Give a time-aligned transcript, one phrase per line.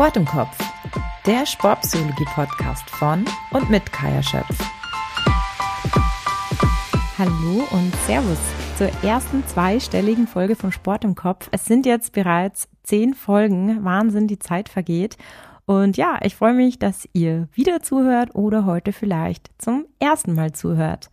[0.00, 0.56] Sport im Kopf,
[1.26, 4.58] der Sportpsychologie-Podcast von und mit Kaya Schöpf.
[7.18, 8.38] Hallo und Servus
[8.78, 11.50] zur ersten zweistelligen Folge von Sport im Kopf.
[11.52, 13.84] Es sind jetzt bereits zehn Folgen.
[13.84, 15.18] Wahnsinn, die Zeit vergeht.
[15.66, 20.52] Und ja, ich freue mich, dass ihr wieder zuhört oder heute vielleicht zum ersten Mal
[20.52, 21.10] zuhört.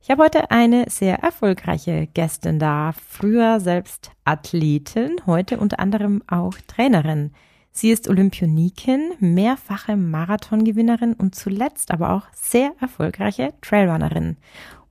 [0.00, 6.54] Ich habe heute eine sehr erfolgreiche Gästin da, früher selbst Athletin, heute unter anderem auch
[6.68, 7.32] Trainerin.
[7.76, 14.36] Sie ist Olympionikin, mehrfache Marathongewinnerin und zuletzt aber auch sehr erfolgreiche Trailrunnerin.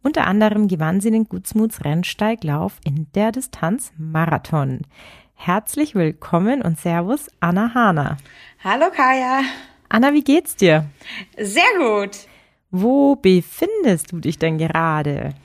[0.02, 4.82] Unter anderem gewann sie den Gutsmuts Rennsteiglauf in der Distanz Marathon.
[5.34, 8.18] Herzlich willkommen und Servus, Anna Hahner.
[8.62, 9.44] Hallo Kaya.
[9.88, 10.86] Anna, wie geht's dir?
[11.38, 12.28] Sehr gut.
[12.70, 15.36] Wo befindest du dich denn gerade?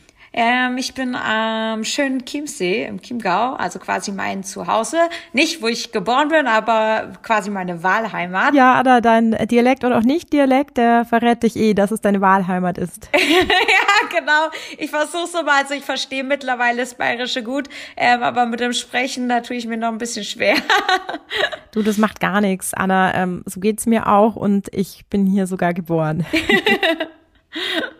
[0.40, 4.96] Ähm, ich bin am schönen Chiemsee im Chiemgau, also quasi mein Zuhause.
[5.32, 8.54] Nicht, wo ich geboren bin, aber quasi meine Wahlheimat.
[8.54, 12.20] Ja, aber dein Dialekt oder auch nicht Dialekt, der verrät dich eh, dass es deine
[12.20, 13.10] Wahlheimat ist.
[13.14, 14.48] ja, genau.
[14.78, 18.74] Ich versuche so mal, also ich verstehe mittlerweile das Bayerische gut, ähm, aber mit dem
[18.74, 20.54] Sprechen da tue ich mir noch ein bisschen schwer.
[21.72, 23.12] du, das macht gar nichts, Anna.
[23.12, 26.24] Ähm, so geht's mir auch und ich bin hier sogar geboren.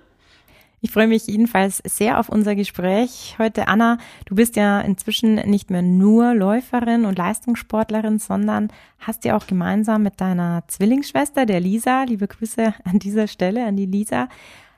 [0.81, 3.67] Ich freue mich jedenfalls sehr auf unser Gespräch heute.
[3.67, 8.69] Anna, du bist ja inzwischen nicht mehr nur Läuferin und Leistungssportlerin, sondern
[9.01, 13.75] hast ja auch gemeinsam mit deiner Zwillingsschwester, der Lisa, liebe Grüße an dieser Stelle an
[13.75, 14.29] die Lisa,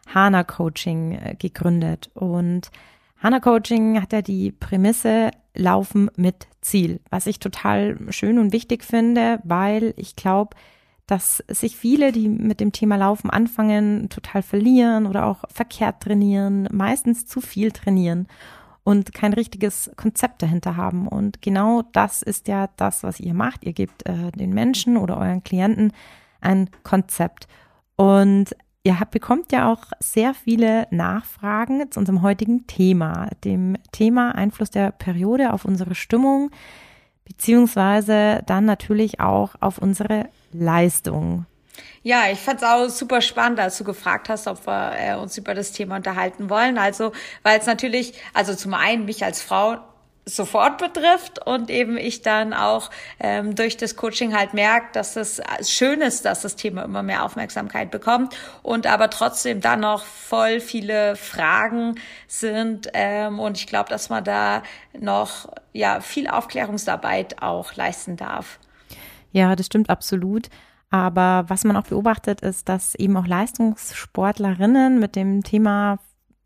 [0.07, 2.11] Hana Coaching äh, gegründet.
[2.15, 2.71] Und
[3.19, 8.85] Hana Coaching hat ja die Prämisse Laufen mit Ziel, was ich total schön und wichtig
[8.85, 10.57] finde, weil ich glaube,
[11.11, 16.69] dass sich viele, die mit dem Thema Laufen anfangen, total verlieren oder auch verkehrt trainieren,
[16.71, 18.29] meistens zu viel trainieren
[18.85, 21.09] und kein richtiges Konzept dahinter haben.
[21.09, 23.65] Und genau das ist ja das, was ihr macht.
[23.65, 25.93] Ihr gebt äh, den Menschen oder euren Klienten
[26.41, 27.49] ein Konzept.
[27.97, 34.35] Und ihr habt, bekommt ja auch sehr viele Nachfragen zu unserem heutigen Thema, dem Thema
[34.35, 36.51] Einfluss der Periode auf unsere Stimmung,
[37.31, 41.47] beziehungsweise dann natürlich auch auf unsere Leistung.
[42.03, 45.55] Ja, ich fand's auch super spannend, als du gefragt hast, ob wir äh, uns über
[45.55, 46.77] das Thema unterhalten wollen.
[46.77, 49.77] Also, weil es natürlich, also zum einen mich als Frau
[50.35, 55.41] sofort betrifft und eben ich dann auch ähm, durch das Coaching halt merke, dass es
[55.63, 60.61] schön ist, dass das Thema immer mehr Aufmerksamkeit bekommt und aber trotzdem dann noch voll
[60.61, 61.97] viele Fragen
[62.27, 64.63] sind ähm, und ich glaube, dass man da
[64.99, 68.59] noch ja viel Aufklärungsarbeit auch leisten darf.
[69.33, 70.49] Ja, das stimmt absolut.
[70.91, 75.99] Aber was man auch beobachtet, ist, dass eben auch Leistungssportlerinnen mit dem Thema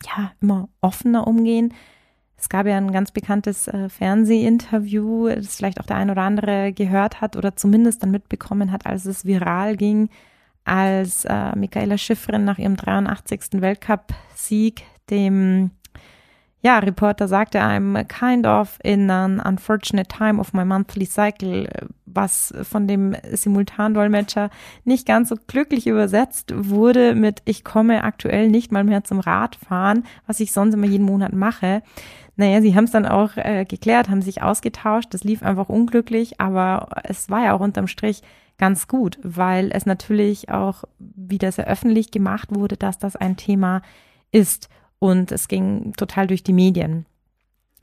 [0.05, 1.73] ja immer offener umgehen.
[2.45, 6.75] Es gab ja ein ganz bekanntes äh, Fernsehinterview, das vielleicht auch der ein oder andere
[6.75, 10.11] gehört hat oder zumindest dann mitbekommen hat, als es viral ging,
[10.67, 13.63] als äh, Michaela Schiffrin nach ihrem 83.
[13.63, 15.71] Weltcup-Sieg dem
[16.65, 21.69] ja, Reporter sagte I'm kind of in an unfortunate time of my monthly cycle,
[22.07, 24.49] was von dem Simultandolmetscher
[24.85, 30.05] nicht ganz so glücklich übersetzt wurde mit ich komme aktuell nicht mal mehr zum Radfahren,
[30.27, 31.83] was ich sonst immer jeden Monat mache.
[32.37, 36.41] Naja, sie haben es dann auch äh, geklärt, haben sich ausgetauscht, das lief einfach unglücklich,
[36.41, 38.23] aber es war ja auch unterm Strich
[38.59, 43.83] ganz gut, weil es natürlich auch wieder sehr öffentlich gemacht wurde, dass das ein Thema
[44.33, 44.69] ist
[44.99, 47.07] und es ging total durch die Medien.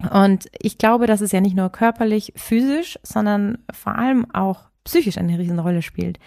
[0.09, 5.17] Und ich glaube, dass es ja nicht nur körperlich, physisch, sondern vor allem auch psychisch
[5.17, 6.19] eine Riesenrolle spielt.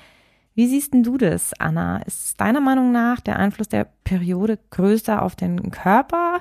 [0.54, 1.98] Wie siehst denn du das, Anna?
[2.02, 6.40] Ist deiner Meinung nach der Einfluss der Periode größer auf den Körper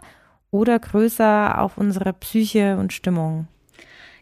[0.53, 3.47] oder größer auf unsere Psyche und Stimmung?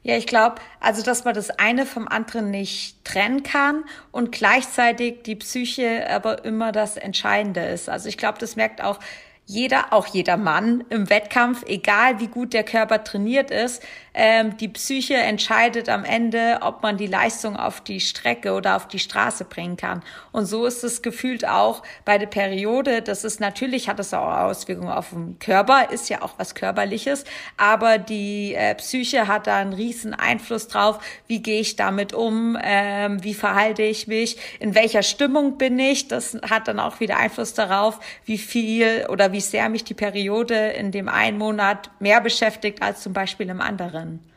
[0.01, 5.21] Ja, ich glaube, also dass man das eine vom anderen nicht trennen kann und gleichzeitig
[5.23, 7.87] die Psyche aber immer das Entscheidende ist.
[7.87, 8.97] Also ich glaube, das merkt auch
[9.45, 13.83] jeder, auch jeder Mann im Wettkampf, egal wie gut der Körper trainiert ist,
[14.13, 18.87] ähm, die Psyche entscheidet am Ende, ob man die Leistung auf die Strecke oder auf
[18.87, 20.03] die Straße bringen kann.
[20.33, 23.01] Und so ist es gefühlt auch bei der Periode.
[23.01, 27.23] Das ist natürlich, hat es auch Auswirkungen auf den Körper, ist ja auch was Körperliches,
[27.55, 30.99] aber die äh, Psyche hat da einen riesen Einfluss drauf.
[31.27, 32.57] Wie gehe ich damit um?
[32.61, 34.37] Ähm, wie verhalte ich mich?
[34.59, 36.09] In welcher Stimmung bin ich?
[36.09, 40.55] Das hat dann auch wieder Einfluss darauf, wie viel oder wie sehr mich die Periode
[40.71, 44.31] in dem einen Monat mehr beschäftigt als zum Beispiel im anderen anderen.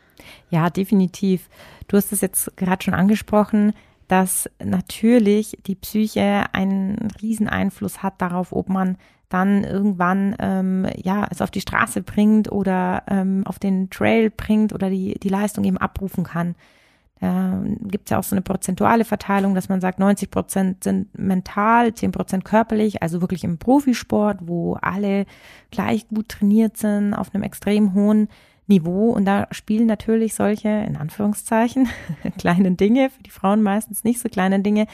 [0.49, 1.49] Ja, definitiv.
[1.87, 3.73] Du hast es jetzt gerade schon angesprochen,
[4.07, 8.97] dass natürlich die Psyche einen riesen Einfluss hat darauf, ob man
[9.29, 14.71] dann irgendwann ähm, ja es auf die Straße bringt oder ähm, auf den Trail bringt
[14.71, 16.55] oder die die Leistung eben abrufen kann.
[17.21, 21.17] Da gibt es ja auch so eine prozentuale Verteilung, dass man sagt, 90 Prozent sind
[21.17, 25.25] mental, 10 Prozent körperlich, also wirklich im Profisport, wo alle
[25.71, 28.27] gleich gut trainiert sind, auf einem extrem hohen
[28.67, 29.11] Niveau.
[29.11, 31.87] Und da spielen natürlich solche, in Anführungszeichen,
[32.37, 34.87] kleinen Dinge, für die Frauen meistens nicht so kleine Dinge,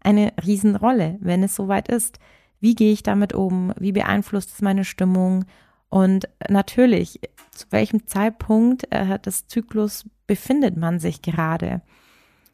[0.00, 2.18] eine Riesenrolle, wenn es soweit ist.
[2.60, 3.72] Wie gehe ich damit um?
[3.78, 5.44] Wie beeinflusst es meine Stimmung?
[5.88, 11.82] Und natürlich, zu welchem Zeitpunkt äh, des Zyklus befindet man sich gerade?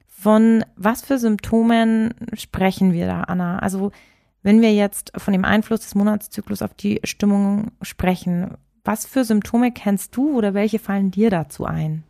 [0.07, 3.59] Von was für Symptomen sprechen wir da, Anna?
[3.61, 3.93] Also,
[4.43, 9.73] wenn wir jetzt von dem Einfluss des Monatszyklus auf die Stimmung sprechen, was für Symptome
[9.73, 12.05] kennst du oder welche fallen dir dazu ein?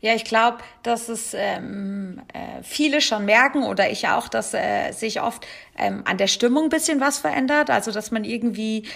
[0.00, 4.92] Ja, ich glaube, dass es ähm, äh, viele schon merken oder ich auch, dass äh,
[4.92, 5.46] sich oft
[5.78, 7.70] ähm, an der Stimmung ein bisschen was verändert.
[7.70, 8.86] Also, dass man irgendwie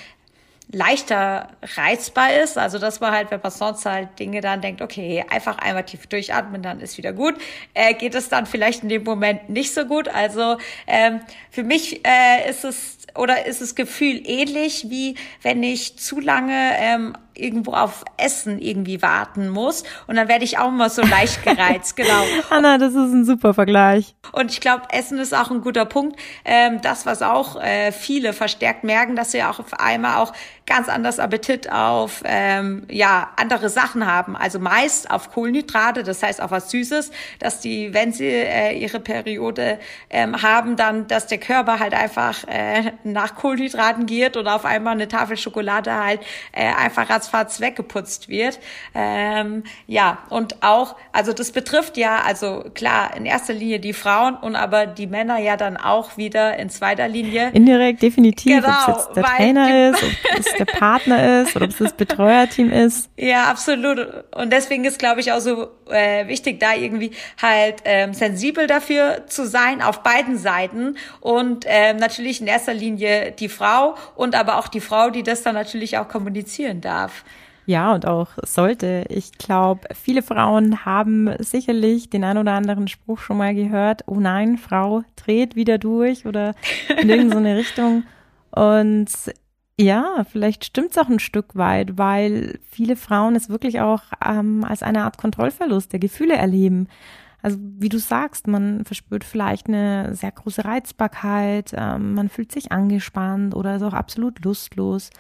[0.71, 2.59] leichter reizbar ist.
[2.59, 6.07] Also dass man halt, wenn man sonst halt Dinge dann denkt, okay, einfach einmal tief
[6.07, 7.35] durchatmen, dann ist wieder gut,
[7.75, 10.09] äh, geht es dann vielleicht in dem Moment nicht so gut.
[10.09, 11.21] Also ähm,
[11.51, 16.73] für mich äh, ist es oder ist das Gefühl ähnlich wie wenn ich zu lange
[16.79, 19.85] ähm, irgendwo auf Essen irgendwie warten muss.
[20.07, 22.25] Und dann werde ich auch immer so leicht gereizt, genau.
[22.51, 24.15] Anna, das ist ein super Vergleich.
[24.33, 26.19] Und ich glaube, Essen ist auch ein guter Punkt.
[26.45, 30.33] Ähm, das, was auch äh, viele verstärkt merken, dass sie auch auf einmal auch
[30.69, 34.37] ganz anders Appetit auf ähm, ja andere Sachen haben.
[34.37, 39.01] Also meist auf Kohlenhydrate, das heißt auf was Süßes, dass die, wenn sie äh, ihre
[39.01, 39.79] Periode
[40.11, 44.93] ähm, haben, dann, dass der Körper halt einfach äh, nach Kohlenhydraten geht oder auf einmal
[44.93, 46.21] eine Tafel Schokolade halt
[46.53, 48.59] äh, einfach als ratzfatz weggeputzt wird.
[48.95, 54.37] Ähm, ja, und auch, also das betrifft ja, also klar, in erster Linie die Frauen
[54.37, 57.51] und aber die Männer ja dann auch wieder in zweiter Linie.
[57.53, 61.67] Indirekt, definitiv, genau, ob es jetzt der Trainer ist, ob es der Partner ist oder
[61.67, 63.11] ob es das Betreuerteam ist.
[63.17, 63.99] Ja, absolut.
[64.35, 69.27] Und deswegen ist, glaube ich, auch so äh, wichtig, da irgendwie halt ähm, sensibel dafür
[69.27, 70.97] zu sein, auf beiden Seiten.
[71.21, 75.43] Und ähm, natürlich in erster Linie die Frau und aber auch die Frau, die das
[75.43, 77.18] dann natürlich auch kommunizieren darf.
[77.69, 79.05] Ja, und auch sollte.
[79.11, 84.05] Ich glaube, viele Frauen haben sicherlich den ein oder anderen Spruch schon mal gehört.
[84.07, 86.55] Oh nein, Frau dreht wieder durch oder
[86.99, 88.05] in irgendeine Richtung.
[88.53, 89.11] Und
[89.79, 94.83] ja, vielleicht stimmt's auch ein Stück weit, weil viele Frauen es wirklich auch ähm, als
[94.83, 96.89] eine Art Kontrollverlust der Gefühle erleben.
[97.43, 102.73] Also wie du sagst, man verspürt vielleicht eine sehr große Reizbarkeit, ähm, man fühlt sich
[102.73, 105.11] angespannt oder ist auch absolut lustlos.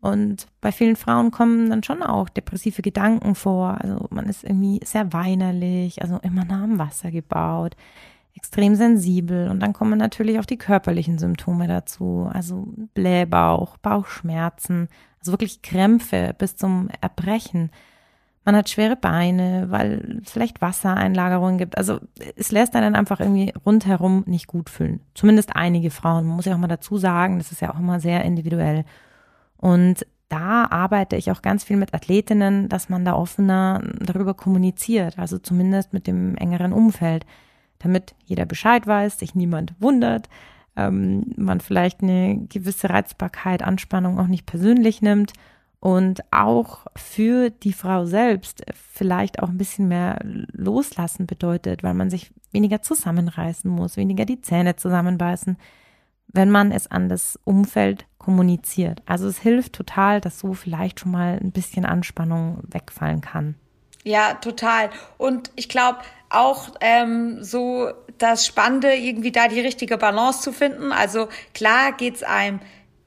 [0.00, 3.78] Und bei vielen Frauen kommen dann schon auch depressive Gedanken vor.
[3.80, 7.74] Also man ist irgendwie sehr weinerlich, also immer nah am Wasser gebaut,
[8.34, 9.48] extrem sensibel.
[9.48, 12.30] Und dann kommen natürlich auch die körperlichen Symptome dazu.
[12.32, 17.70] Also Blähbauch, Bauchschmerzen, also wirklich Krämpfe bis zum Erbrechen.
[18.44, 21.76] Man hat schwere Beine, weil es vielleicht Wassereinlagerungen gibt.
[21.76, 21.98] Also
[22.36, 25.00] es lässt einen einfach irgendwie rundherum nicht gut fühlen.
[25.14, 26.26] Zumindest einige Frauen.
[26.26, 28.84] Man muss ja auch mal dazu sagen, das ist ja auch immer sehr individuell.
[29.58, 35.18] Und da arbeite ich auch ganz viel mit Athletinnen, dass man da offener darüber kommuniziert,
[35.18, 37.24] also zumindest mit dem engeren Umfeld,
[37.78, 40.28] damit jeder Bescheid weiß, sich niemand wundert,
[40.76, 45.32] ähm, man vielleicht eine gewisse Reizbarkeit, Anspannung auch nicht persönlich nimmt
[45.80, 50.18] und auch für die Frau selbst vielleicht auch ein bisschen mehr
[50.52, 55.56] loslassen bedeutet, weil man sich weniger zusammenreißen muss, weniger die Zähne zusammenbeißen,
[56.28, 59.02] wenn man es an das Umfeld kommuniziert.
[59.06, 63.54] Also es hilft total, dass so vielleicht schon mal ein bisschen Anspannung wegfallen kann.
[64.04, 64.90] Ja, total.
[65.16, 65.98] Und ich glaube
[66.30, 70.92] auch ähm, so das Spannende, irgendwie da die richtige Balance zu finden.
[70.92, 72.60] Also klar geht's einem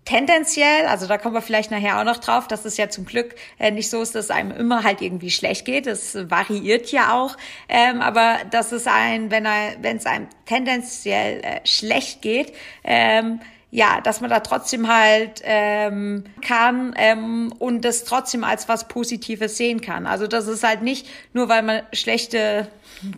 [0.05, 3.36] tendenziell, also da kommen wir vielleicht nachher auch noch drauf, dass es ja zum Glück
[3.60, 5.88] äh, nicht so ist, dass es einem immer halt irgendwie schlecht geht.
[5.88, 7.38] Das variiert ja auch.
[7.70, 12.53] Ähm, aber dass es ein, wenn er, wenn es einem tendenziell äh, schlecht geht,
[12.84, 13.39] ähm,
[13.74, 19.55] ja, dass man da trotzdem halt ähm, kann ähm, und das trotzdem als was Positives
[19.55, 20.08] sehen kann.
[20.08, 22.67] Also das ist halt nicht nur, weil man schlechte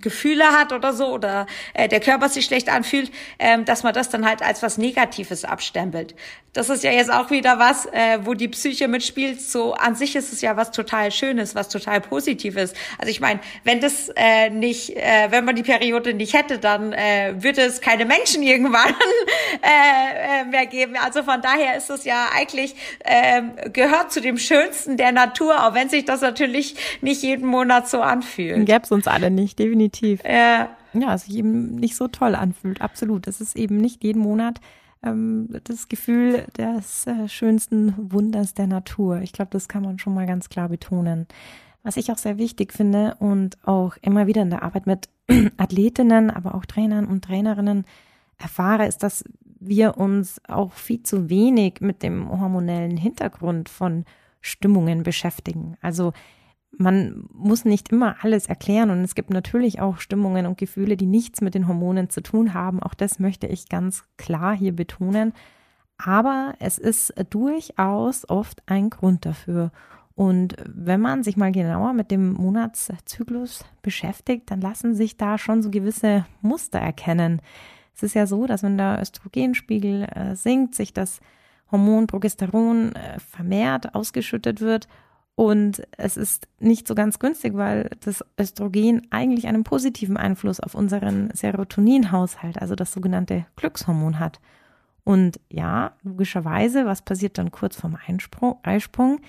[0.02, 4.10] Gefühle hat oder so oder äh, der Körper sich schlecht anfühlt, ähm, dass man das
[4.10, 6.16] dann halt als was Negatives abstempelt.
[6.54, 9.42] Das ist ja jetzt auch wieder was, äh, wo die Psyche mitspielt.
[9.42, 12.74] So an sich ist es ja was total Schönes, was total Positives.
[13.00, 16.94] Also ich meine, wenn das äh, nicht, äh, wenn man die Periode nicht hätte, dann
[16.94, 18.94] äh, würde es keine Menschen irgendwann
[19.64, 20.96] äh, äh, mehr geben.
[20.96, 25.74] Also von daher ist es ja eigentlich äh, gehört zu dem Schönsten der Natur, auch
[25.74, 28.64] wenn sich das natürlich nicht jeden Monat so anfühlt.
[28.68, 30.24] Gäbe es uns alle nicht, definitiv.
[30.24, 30.70] Ja.
[30.94, 33.28] Ja, es sich eben nicht so toll anfühlt, absolut.
[33.28, 34.62] Es ist eben nicht jeden Monat
[35.04, 39.22] ähm, das Gefühl des äh, schönsten Wunders der Natur.
[39.22, 41.28] Ich glaube, das kann man schon mal ganz klar betonen.
[41.82, 45.10] Was ich auch sehr wichtig finde und auch immer wieder in der Arbeit mit
[45.58, 47.86] Athletinnen, aber auch Trainern und Trainerinnen
[48.38, 49.24] erfahre, ist, dass
[49.60, 54.06] wir uns auch viel zu wenig mit dem hormonellen Hintergrund von
[54.42, 55.76] Stimmungen beschäftigen.
[55.82, 56.14] Also
[56.78, 61.06] man muss nicht immer alles erklären und es gibt natürlich auch Stimmungen und Gefühle, die
[61.06, 62.82] nichts mit den Hormonen zu tun haben.
[62.82, 65.34] Auch das möchte ich ganz klar hier betonen.
[65.98, 69.72] Aber es ist durchaus oft ein Grund dafür.
[70.16, 75.64] Und wenn man sich mal genauer mit dem Monatszyklus beschäftigt, dann lassen sich da schon
[75.64, 77.42] so gewisse Muster erkennen.
[77.96, 81.20] Es ist ja so, dass wenn der Östrogenspiegel äh, sinkt, sich das
[81.72, 84.88] Hormon Progesteron äh, vermehrt ausgeschüttet wird
[85.36, 90.76] und es ist nicht so ganz günstig, weil das Östrogen eigentlich einen positiven Einfluss auf
[90.76, 94.40] unseren Serotoninhaushalt, also das sogenannte Glückshormon hat.
[95.04, 99.20] Und ja, logischerweise, was passiert dann kurz vorm Einsprung, Eisprung,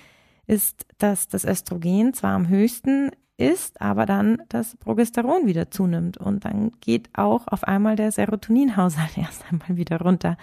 [0.47, 6.45] ist, dass das Östrogen zwar am höchsten ist, aber dann das Progesteron wieder zunimmt und
[6.45, 10.37] dann geht auch auf einmal der Serotoninhaushalt erst einmal wieder runter.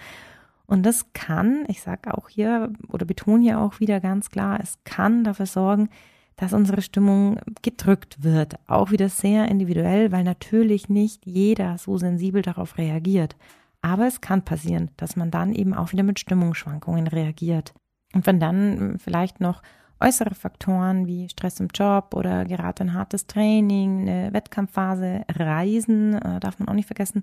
[0.65, 4.77] Und das kann, ich sage auch hier oder betone hier auch wieder ganz klar, es
[4.85, 5.89] kann dafür sorgen,
[6.35, 8.55] dass unsere Stimmung gedrückt wird.
[8.67, 13.35] Auch wieder sehr individuell, weil natürlich nicht jeder so sensibel darauf reagiert.
[13.81, 17.73] Aber es kann passieren, dass man dann eben auch wieder mit Stimmungsschwankungen reagiert.
[18.13, 19.61] Und wenn dann vielleicht noch
[19.99, 26.39] äußere Faktoren wie Stress im Job oder gerade ein hartes Training, eine Wettkampfphase, Reisen, äh,
[26.39, 27.21] darf man auch nicht vergessen,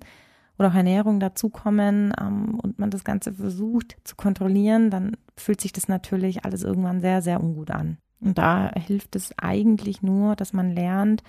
[0.61, 5.73] oder auch Ernährung dazukommen ähm, und man das Ganze versucht zu kontrollieren, dann fühlt sich
[5.73, 7.97] das natürlich alles irgendwann sehr, sehr ungut an.
[8.19, 11.23] Und da hilft es eigentlich nur, dass man lernt,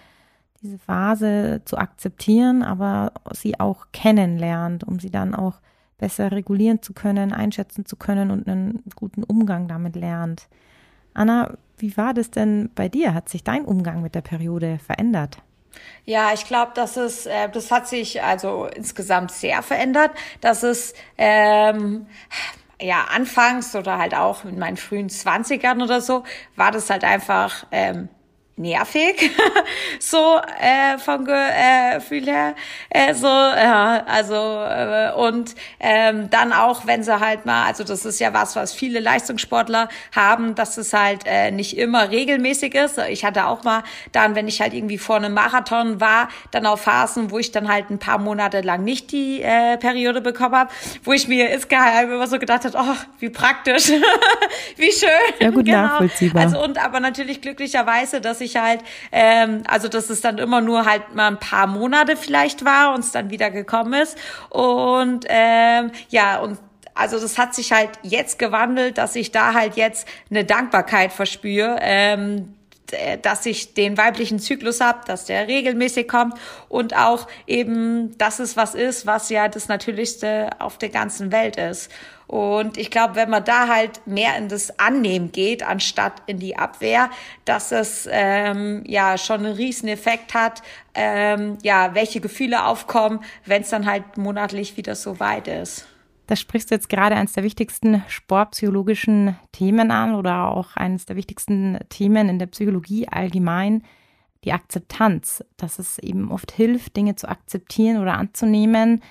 [0.60, 5.60] diese Phase zu akzeptieren, aber sie auch kennenlernt, um sie dann auch
[5.96, 10.48] besser regulieren zu können, einschätzen zu können und einen guten Umgang damit lernt.
[11.14, 13.14] Anna, wie war das denn bei dir?
[13.14, 15.42] Hat sich dein Umgang mit der Periode verändert?
[16.04, 20.10] Ja, ich glaube, dass es, äh, das hat sich also insgesamt sehr verändert.
[20.40, 22.06] Dass es ähm,
[22.80, 26.24] ja anfangs oder halt auch in meinen frühen Zwanzigern oder so
[26.56, 28.08] war das halt einfach ähm,
[28.56, 29.30] nervig,
[29.98, 32.54] so äh, vom Gefühl her,
[32.90, 38.04] äh, so ja, also äh, und ähm, dann auch, wenn sie halt mal, also das
[38.04, 42.98] ist ja was, was viele Leistungssportler haben, dass es halt äh, nicht immer regelmäßig ist.
[43.08, 46.82] Ich hatte auch mal dann, wenn ich halt irgendwie vor einem Marathon war, dann auf
[46.82, 50.70] Phasen, wo ich dann halt ein paar Monate lang nicht die äh, Periode bekommen habe,
[51.04, 53.88] wo ich mir insgeheim immer so gedacht habe, oh, wie praktisch,
[54.76, 55.08] wie schön.
[55.40, 55.82] Ja gut genau.
[55.82, 56.42] nachvollziehbar.
[56.42, 58.80] Also und aber natürlich glücklicherweise, dass ich halt,
[59.10, 63.00] ähm, also dass es dann immer nur halt mal ein paar Monate vielleicht war und
[63.00, 64.16] es dann wieder gekommen ist.
[64.50, 66.58] Und ähm, ja, und
[66.94, 71.78] also das hat sich halt jetzt gewandelt, dass ich da halt jetzt eine Dankbarkeit verspüre.
[71.80, 72.54] Ähm,
[73.22, 76.34] dass ich den weiblichen Zyklus habe, dass der regelmäßig kommt
[76.68, 81.56] und auch eben, dass es was ist, was ja das Natürlichste auf der ganzen Welt
[81.56, 81.90] ist.
[82.32, 86.56] Und ich glaube, wenn man da halt mehr in das Annehmen geht, anstatt in die
[86.56, 87.10] Abwehr,
[87.44, 90.62] dass es ähm, ja schon einen riesen Effekt hat,
[90.94, 95.86] ähm, ja, welche Gefühle aufkommen, wenn es dann halt monatlich wieder so weit ist.
[96.26, 101.16] Da sprichst du jetzt gerade eines der wichtigsten sportpsychologischen Themen an oder auch eines der
[101.16, 103.82] wichtigsten Themen in der Psychologie allgemein,
[104.44, 109.02] die Akzeptanz, dass es eben oft hilft, Dinge zu akzeptieren oder anzunehmen,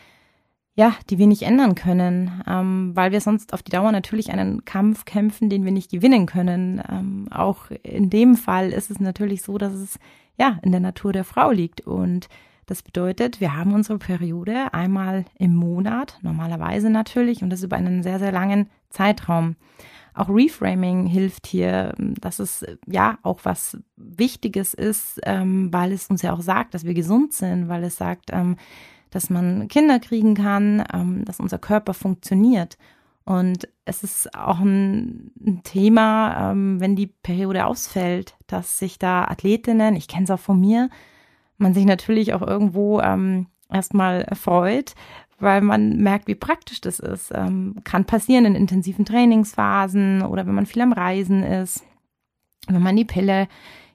[0.75, 4.63] ja, die wir nicht ändern können, ähm, weil wir sonst auf die Dauer natürlich einen
[4.63, 6.81] Kampf kämpfen, den wir nicht gewinnen können.
[6.89, 9.99] Ähm, auch in dem Fall ist es natürlich so, dass es
[10.37, 12.29] ja in der Natur der Frau liegt und
[12.71, 18.01] das bedeutet, wir haben unsere Periode einmal im Monat, normalerweise natürlich, und das über einen
[18.01, 19.57] sehr, sehr langen Zeitraum.
[20.13, 26.21] Auch Reframing hilft hier, dass es ja auch was Wichtiges ist, ähm, weil es uns
[26.21, 28.55] ja auch sagt, dass wir gesund sind, weil es sagt, ähm,
[29.11, 32.77] dass man Kinder kriegen kann, ähm, dass unser Körper funktioniert.
[33.23, 39.25] Und es ist auch ein, ein Thema, ähm, wenn die Periode ausfällt, dass sich da
[39.25, 40.89] Athletinnen, ich kenne es auch von mir,
[41.57, 44.95] man sich natürlich auch irgendwo ähm, erstmal freut,
[45.39, 47.31] weil man merkt, wie praktisch das ist.
[47.35, 51.83] Ähm, kann passieren in intensiven Trainingsphasen oder wenn man viel am Reisen ist,
[52.67, 53.47] wenn man die Pille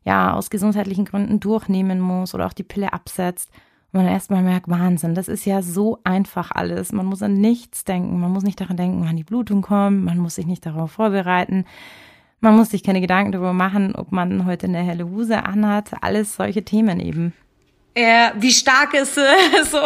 [0.05, 3.51] ja aus gesundheitlichen Gründen durchnehmen muss oder auch die Pille absetzt
[3.97, 6.93] man erstmal merkt, Wahnsinn, das ist ja so einfach alles.
[6.93, 8.21] Man muss an nichts denken.
[8.21, 10.05] Man muss nicht daran denken, wann die Blutung kommt.
[10.05, 11.65] Man muss sich nicht darauf vorbereiten.
[12.41, 15.93] Man muss sich keine Gedanken darüber machen, ob man heute eine helle Hose anhat.
[16.03, 17.33] Alles solche Themen eben.
[17.97, 19.21] Ja, wie stark ist sie
[19.65, 19.79] so.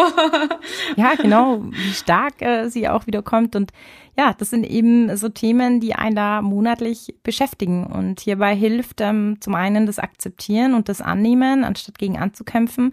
[0.97, 3.55] Ja, genau, wie stark äh, sie auch wieder kommt.
[3.55, 3.71] Und
[4.19, 7.87] ja, das sind eben so Themen, die einen da monatlich beschäftigen.
[7.87, 12.93] Und hierbei hilft ähm, zum einen das Akzeptieren und das Annehmen, anstatt gegen anzukämpfen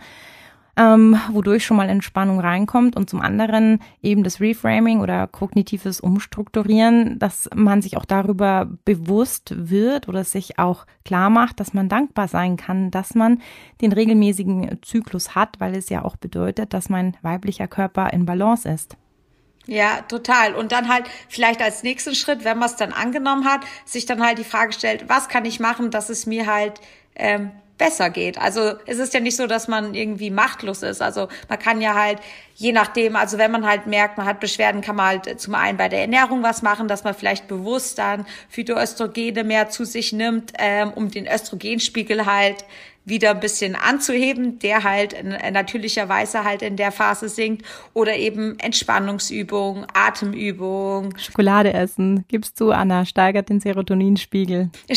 [0.78, 7.18] ähm, wodurch schon mal Entspannung reinkommt und zum anderen eben das Reframing oder kognitives Umstrukturieren,
[7.20, 12.28] dass man sich auch darüber bewusst wird oder sich auch klar macht, dass man dankbar
[12.28, 13.42] sein kann, dass man
[13.82, 18.70] den regelmäßigen Zyklus hat, weil es ja auch bedeutet, dass mein weiblicher Körper in Balance
[18.70, 18.96] ist.
[19.66, 20.56] Ja, total.
[20.56, 24.24] Und dann halt vielleicht als nächsten Schritt, wenn man es dann angenommen hat, sich dann
[24.24, 26.80] halt die Frage stellt, was kann ich machen, dass es mir halt
[27.16, 28.38] ähm, besser geht.
[28.40, 31.02] Also es ist ja nicht so, dass man irgendwie machtlos ist.
[31.02, 32.20] Also man kann ja halt,
[32.56, 35.78] je nachdem, also wenn man halt merkt, man hat Beschwerden, kann man halt zum einen
[35.78, 40.54] bei der Ernährung was machen, dass man vielleicht bewusst dann Phytoöstrogene mehr zu sich nimmt,
[40.58, 42.66] ähm, um den Östrogenspiegel halt
[43.08, 45.16] wieder ein bisschen anzuheben, der halt
[45.52, 51.18] natürlicherweise halt in der Phase sinkt oder eben Entspannungsübung, Atemübung.
[51.18, 54.70] Schokolade essen, gibst du, Anna, steigert den Serotoninspiegel.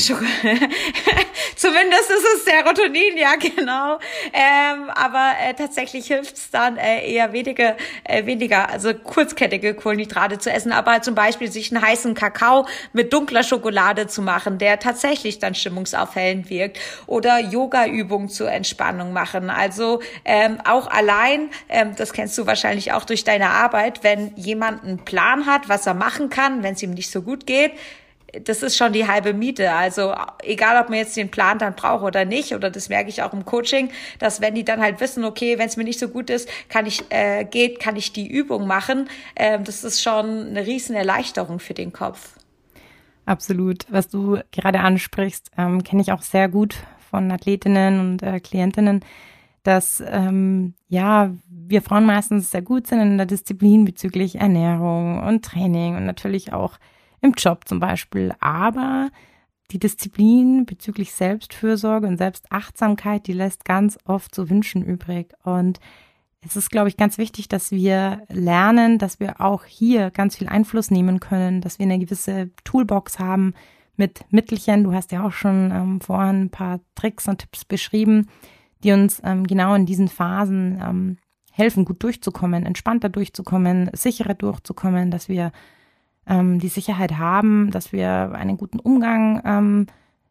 [1.60, 3.98] Zumindest ist es Serotonin, ja genau.
[4.32, 10.38] Ähm, aber äh, tatsächlich hilft es dann äh, eher weniger, äh, weniger, also kurzkettige Kohlenhydrate
[10.38, 14.56] zu essen, aber halt zum Beispiel sich einen heißen Kakao mit dunkler Schokolade zu machen,
[14.56, 19.50] der tatsächlich dann stimmungsaufhellend wirkt oder Yoga Übungen zur Entspannung machen.
[19.50, 24.84] Also ähm, auch allein, ähm, das kennst du wahrscheinlich auch durch deine Arbeit, wenn jemand
[24.84, 27.72] einen Plan hat, was er machen kann, wenn es ihm nicht so gut geht,
[28.44, 29.72] das ist schon die halbe Miete.
[29.72, 33.22] Also egal, ob man jetzt den Plan dann braucht oder nicht, oder das merke ich
[33.22, 36.08] auch im Coaching, dass wenn die dann halt wissen, okay, wenn es mir nicht so
[36.08, 39.08] gut ist, kann ich äh, geht, kann ich die Übung machen.
[39.36, 42.36] Ähm, das ist schon eine riesen Erleichterung für den Kopf.
[43.26, 43.86] Absolut.
[43.90, 46.76] Was du gerade ansprichst, ähm, kenne ich auch sehr gut
[47.10, 49.00] von Athletinnen und äh, Klientinnen,
[49.62, 55.44] dass ähm, ja wir Frauen meistens sehr gut sind in der Disziplin bezüglich Ernährung und
[55.44, 56.78] Training und natürlich auch
[57.20, 58.32] im Job zum Beispiel.
[58.40, 59.10] Aber
[59.70, 65.32] die Disziplin bezüglich Selbstfürsorge und Selbstachtsamkeit, die lässt ganz oft zu wünschen übrig.
[65.44, 65.78] Und
[66.42, 70.48] es ist, glaube ich, ganz wichtig, dass wir lernen, dass wir auch hier ganz viel
[70.48, 73.54] Einfluss nehmen können, dass wir eine gewisse Toolbox haben,
[74.00, 74.82] mit Mittelchen.
[74.82, 78.28] Du hast ja auch schon ähm, vorhin ein paar Tricks und Tipps beschrieben,
[78.82, 81.18] die uns ähm, genau in diesen Phasen ähm,
[81.52, 85.52] helfen, gut durchzukommen, entspannter durchzukommen, sicherer durchzukommen, dass wir
[86.26, 89.86] ähm, die Sicherheit haben, dass wir einen guten Umgang ähm,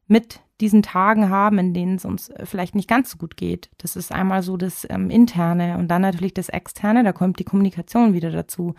[0.08, 3.70] mit diesen Tagen haben, in denen es uns vielleicht nicht ganz so gut geht.
[3.78, 7.46] Das ist einmal so das ähm, Interne und dann natürlich das Externe, da kommt die
[7.46, 8.74] Kommunikation wieder dazu,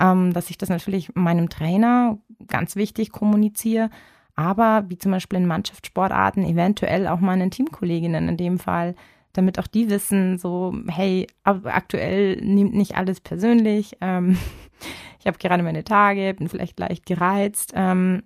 [0.00, 3.88] ähm, dass ich das natürlich meinem Trainer ganz wichtig kommuniziere,
[4.34, 8.94] aber wie zum Beispiel in Mannschaftssportarten eventuell auch meinen Teamkolleginnen in dem Fall,
[9.32, 13.96] damit auch die wissen, so, hey, aktuell nimmt nicht alles persönlich.
[14.00, 14.38] Ähm,
[15.20, 17.72] ich habe gerade meine Tage, bin vielleicht leicht gereizt.
[17.74, 18.22] Ähm,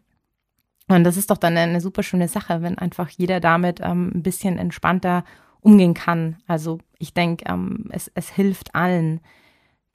[0.89, 4.23] und das ist doch dann eine super schöne Sache, wenn einfach jeder damit ähm, ein
[4.23, 5.25] bisschen entspannter
[5.61, 6.37] umgehen kann.
[6.47, 9.21] Also ich denke, ähm, es, es hilft allen.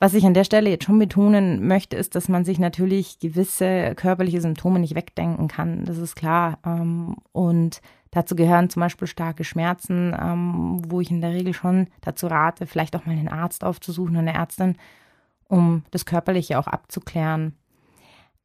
[0.01, 3.93] Was ich an der Stelle jetzt schon betonen möchte, ist, dass man sich natürlich gewisse
[3.93, 5.85] körperliche Symptome nicht wegdenken kann.
[5.85, 6.57] Das ist klar.
[6.65, 11.85] Ähm, und dazu gehören zum Beispiel starke Schmerzen, ähm, wo ich in der Regel schon
[12.01, 14.75] dazu rate, vielleicht auch mal einen Arzt aufzusuchen, eine Ärztin,
[15.47, 17.53] um das Körperliche auch abzuklären.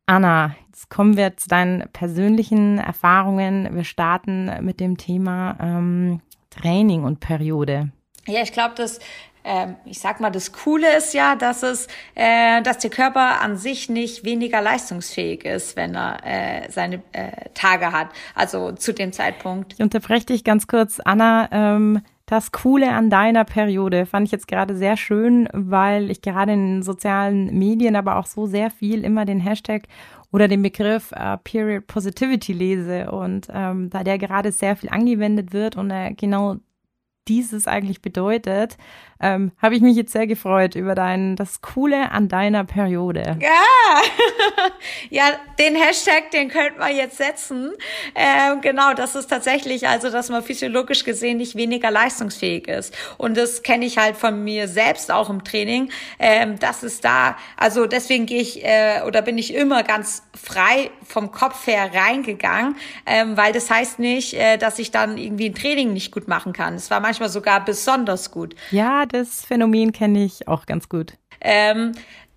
[0.04, 3.74] Anna, jetzt kommen wir zu deinen persönlichen Erfahrungen.
[3.74, 7.92] Wir starten mit dem Thema ähm, Training und Periode.
[8.26, 8.98] Ja, ich glaube, dass
[9.46, 13.56] ähm, ich sag mal, das Coole ist ja, dass es, äh, dass der Körper an
[13.56, 18.08] sich nicht weniger leistungsfähig ist, wenn er äh, seine äh, Tage hat.
[18.34, 19.74] Also zu dem Zeitpunkt.
[19.74, 21.48] Ich unterbreche dich ganz kurz, Anna.
[21.52, 26.54] Ähm, das Coole an deiner Periode fand ich jetzt gerade sehr schön, weil ich gerade
[26.54, 29.84] in sozialen Medien, aber auch so sehr viel immer den Hashtag
[30.32, 35.52] oder den Begriff äh, Period Positivity lese und ähm, da der gerade sehr viel angewendet
[35.52, 36.56] wird und er genau
[37.28, 38.76] dieses eigentlich bedeutet,
[39.20, 43.38] ähm, habe ich mich jetzt sehr gefreut über dein, das Coole an deiner Periode.
[43.40, 44.70] Ja,
[45.10, 45.24] ja,
[45.58, 47.72] den Hashtag, den könnte man jetzt setzen.
[48.14, 52.94] Ähm, genau, das ist tatsächlich, also, dass man physiologisch gesehen nicht weniger leistungsfähig ist.
[53.16, 55.90] Und das kenne ich halt von mir selbst auch im Training.
[56.18, 60.90] Ähm, das ist da, also deswegen gehe ich äh, oder bin ich immer ganz frei
[61.04, 62.76] vom Kopf her reingegangen,
[63.06, 66.52] ähm, weil das heißt nicht, äh, dass ich dann irgendwie ein Training nicht gut machen
[66.52, 66.74] kann.
[66.74, 68.54] Es war manchmal sogar besonders gut.
[68.70, 71.14] Ja, das Phänomen kenne ich auch ganz gut.
[71.40, 71.92] Ähm,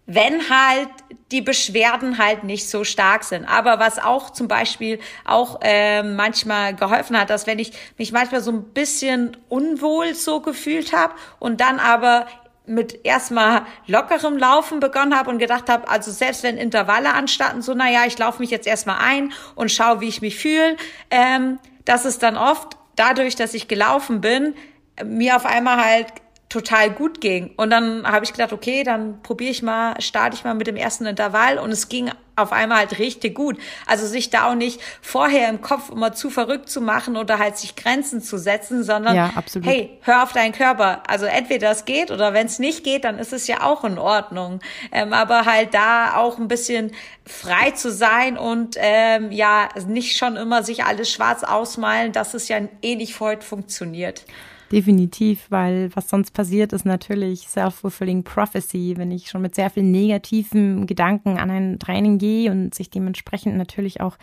[0.06, 0.90] wenn halt
[1.32, 3.46] die Beschwerden halt nicht so stark sind.
[3.46, 8.42] Aber was auch zum Beispiel auch äh, manchmal geholfen hat, dass wenn ich mich manchmal
[8.42, 12.26] so ein bisschen unwohl so gefühlt habe und dann aber
[12.66, 17.76] mit erstmal lockerem Laufen begonnen habe und gedacht habe, also selbst wenn Intervalle anstatten, so
[17.76, 20.76] naja, ich laufe mich jetzt erstmal ein und schaue, wie ich mich fühle,
[21.12, 24.56] ähm, dass es dann oft dadurch, dass ich gelaufen bin,
[25.04, 26.08] mir auf einmal halt
[26.50, 27.52] total gut ging.
[27.58, 30.76] Und dann habe ich gedacht, okay, dann probiere ich mal, starte ich mal mit dem
[30.76, 33.60] ersten Intervall und es ging auf einmal halt richtig gut.
[33.86, 37.58] Also sich da auch nicht vorher im Kopf immer zu verrückt zu machen oder halt
[37.58, 39.32] sich Grenzen zu setzen, sondern ja,
[39.62, 41.04] hey, hör auf deinen Körper.
[41.08, 44.00] Also entweder es geht oder wenn es nicht geht, dann ist es ja auch in
[44.00, 44.60] Ordnung.
[44.92, 46.94] Ähm, aber halt da auch ein bisschen
[47.26, 52.48] frei zu sein und ähm, ja, nicht schon immer sich alles schwarz ausmalen, dass es
[52.48, 54.26] ja eh nicht heute funktioniert.
[54.72, 59.90] Definitiv, weil was sonst passiert, ist natürlich self-fulfilling prophecy, wenn ich schon mit sehr vielen
[59.90, 64.18] negativen Gedanken an ein Training gehe und sich dementsprechend natürlich auch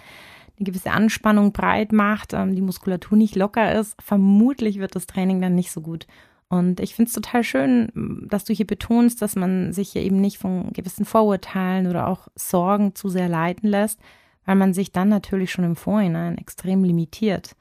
[0.59, 5.41] eine gewisse Anspannung breit macht, ähm, die Muskulatur nicht locker ist, vermutlich wird das Training
[5.41, 6.07] dann nicht so gut.
[6.49, 7.91] Und ich finde es total schön,
[8.29, 12.29] dass du hier betonst, dass man sich hier eben nicht von gewissen Vorurteilen oder auch
[12.37, 13.99] Sorgen zu sehr leiten lässt,
[14.45, 17.57] weil man sich dann natürlich schon im Vorhinein extrem limitiert.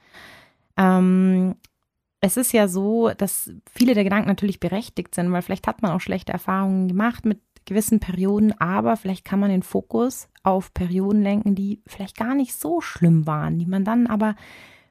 [0.77, 1.55] Ähm,
[2.25, 5.91] es ist ja so, dass viele der Gedanken natürlich berechtigt sind, weil vielleicht hat man
[5.91, 11.21] auch schlechte Erfahrungen gemacht mit gewissen Perioden, aber vielleicht kann man den Fokus auf Perioden
[11.21, 14.35] lenken, die vielleicht gar nicht so schlimm waren, die man dann aber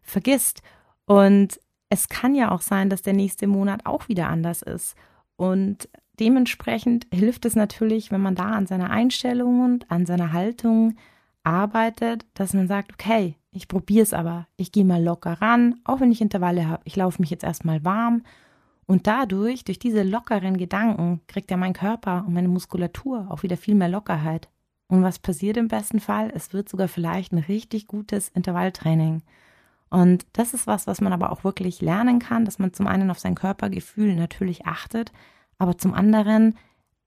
[0.03, 0.62] vergisst.
[1.07, 4.94] Und es kann ja auch sein, dass der nächste Monat auch wieder anders ist.
[5.35, 5.88] Und
[6.20, 10.97] dementsprechend hilft es natürlich, wenn man da an seiner Einstellung und an seiner Haltung
[11.42, 14.49] arbeitet, dass man sagt, okay, ich probiere es aber.
[14.57, 16.83] Ich gehe mal locker ran, auch wenn ich Intervalle habe.
[16.85, 18.23] Ich laufe mich jetzt erstmal warm.
[18.87, 23.57] Und dadurch, durch diese lockeren Gedanken, kriegt ja mein Körper und meine Muskulatur auch wieder
[23.57, 24.49] viel mehr Lockerheit.
[24.88, 26.31] Und was passiert im besten Fall?
[26.35, 29.23] Es wird sogar vielleicht ein richtig gutes Intervalltraining.
[29.88, 33.11] Und das ist was, was man aber auch wirklich lernen kann, dass man zum einen
[33.11, 35.12] auf sein Körpergefühl natürlich achtet,
[35.57, 36.57] aber zum anderen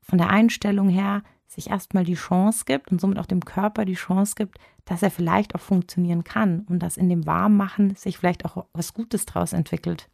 [0.02, 3.96] von der Einstellung her sich erstmal die Chance gibt und somit auch dem Körper die
[3.96, 4.58] Chance gibt,
[4.88, 8.94] dass er vielleicht auch funktionieren kann und dass in dem Warmmachen sich vielleicht auch was
[8.94, 10.10] Gutes draus entwickelt.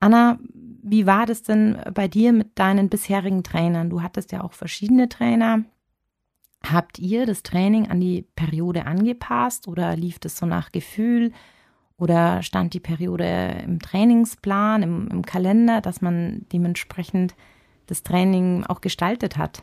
[0.00, 0.38] Anna,
[0.82, 3.88] wie war das denn bei dir mit deinen bisherigen Trainern?
[3.88, 5.64] Du hattest ja auch verschiedene Trainer.
[6.62, 11.32] Habt ihr das Training an die Periode angepasst oder lief das so nach Gefühl?
[11.96, 17.34] Oder stand die Periode im Trainingsplan, im, im Kalender, dass man dementsprechend
[17.86, 19.62] das Training auch gestaltet hat?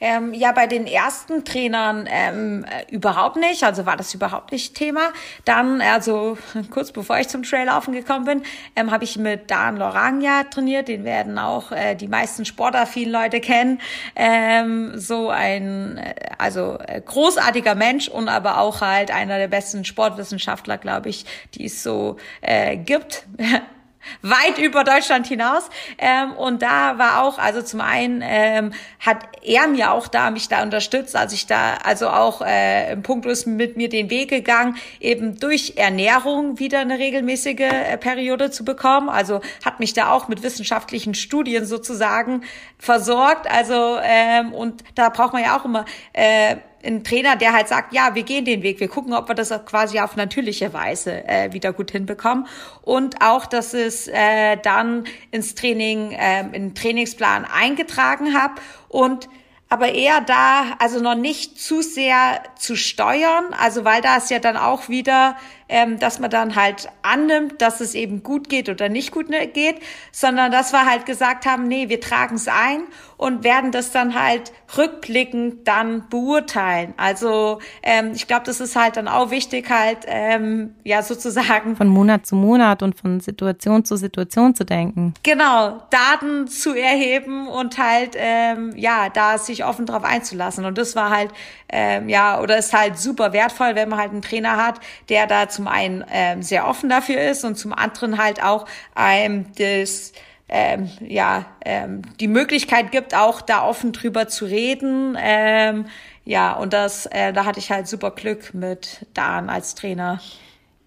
[0.00, 4.74] Ähm, ja, bei den ersten Trainern ähm, äh, überhaupt nicht, also war das überhaupt nicht
[4.74, 5.12] Thema.
[5.44, 6.38] Dann, also
[6.70, 8.42] kurz bevor ich zum Traillaufen gekommen bin,
[8.74, 10.88] ähm, habe ich mit Dan Lorangja trainiert.
[10.88, 13.80] Den werden auch äh, die meisten sportaffinen Leute kennen.
[14.14, 19.84] Ähm, so ein, äh, also äh, großartiger Mensch und aber auch halt einer der besten
[19.84, 23.26] Sportwissenschaftler, glaube ich, die es so äh, gibt.
[24.22, 25.68] weit über Deutschland hinaus.
[25.98, 30.48] Ähm, und da war auch, also zum einen ähm, hat er mir auch da mich
[30.48, 34.30] da unterstützt, als ich da also auch äh, im Punkt ist mit mir den Weg
[34.30, 39.08] gegangen, eben durch Ernährung wieder eine regelmäßige äh, Periode zu bekommen.
[39.08, 42.42] Also hat mich da auch mit wissenschaftlichen Studien sozusagen
[42.78, 43.50] versorgt.
[43.50, 47.92] Also ähm, und da braucht man ja auch immer äh, ein Trainer, der halt sagt,
[47.92, 51.52] ja, wir gehen den Weg, wir gucken, ob wir das quasi auf natürliche Weise äh,
[51.52, 52.46] wieder gut hinbekommen.
[52.82, 58.54] Und auch, dass es äh, dann ins Training, äh, in den Trainingsplan eingetragen habe
[58.88, 59.28] und
[59.68, 64.38] aber eher da, also noch nicht zu sehr zu steuern, also weil da ist ja
[64.38, 65.36] dann auch wieder
[65.68, 69.46] ähm, dass man dann halt annimmt, dass es eben gut geht oder nicht gut ne,
[69.46, 69.80] geht,
[70.12, 72.82] sondern dass wir halt gesagt haben, nee, wir tragen es ein
[73.16, 76.94] und werden das dann halt rückblickend dann beurteilen.
[76.96, 81.88] Also ähm, ich glaube, das ist halt dann auch wichtig, halt ähm, ja sozusagen von
[81.88, 85.14] Monat zu Monat und von Situation zu Situation zu denken.
[85.22, 90.64] Genau, Daten zu erheben und halt ähm, ja da sich offen drauf einzulassen.
[90.64, 91.30] Und das war halt
[91.68, 95.48] ähm, ja oder ist halt super wertvoll, wenn man halt einen Trainer hat, der da
[95.56, 98.66] zum einen ähm, sehr offen dafür ist und zum anderen halt auch
[98.96, 100.12] ähm, das
[100.48, 105.16] ähm, ja ähm, die Möglichkeit gibt, auch da offen drüber zu reden.
[105.18, 105.86] Ähm,
[106.24, 110.20] ja, und das, äh, da hatte ich halt super Glück mit Dan als Trainer.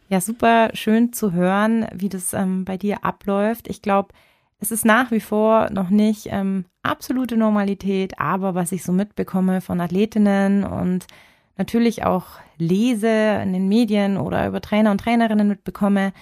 [0.10, 3.68] Ja, super schön zu hören, wie das ähm, bei dir abläuft.
[3.68, 4.10] Ich glaube,
[4.60, 9.62] es ist nach wie vor noch nicht ähm, absolute Normalität, aber was ich so mitbekomme
[9.62, 11.06] von Athletinnen und
[11.60, 12.26] natürlich auch
[12.58, 16.14] lese in den Medien oder über Trainer und Trainerinnen mitbekomme,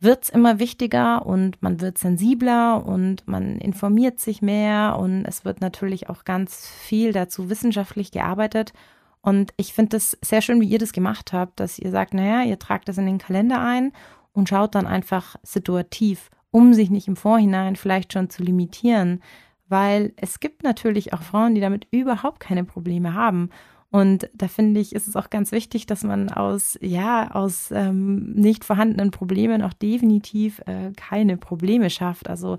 [0.00, 5.60] wird's immer wichtiger und man wird sensibler und man informiert sich mehr und es wird
[5.60, 8.72] natürlich auch ganz viel dazu wissenschaftlich gearbeitet.
[9.20, 12.44] Und ich finde es sehr schön, wie ihr das gemacht habt, dass ihr sagt, naja,
[12.44, 13.92] ihr tragt das in den Kalender ein
[14.32, 19.20] und schaut dann einfach situativ, um sich nicht im Vorhinein vielleicht schon zu limitieren,
[19.66, 23.50] weil es gibt natürlich auch Frauen, die damit überhaupt keine Probleme haben.
[23.90, 28.34] Und da finde ich, ist es auch ganz wichtig, dass man aus, ja, aus ähm,
[28.34, 32.28] nicht vorhandenen Problemen auch definitiv äh, keine Probleme schafft.
[32.28, 32.58] Also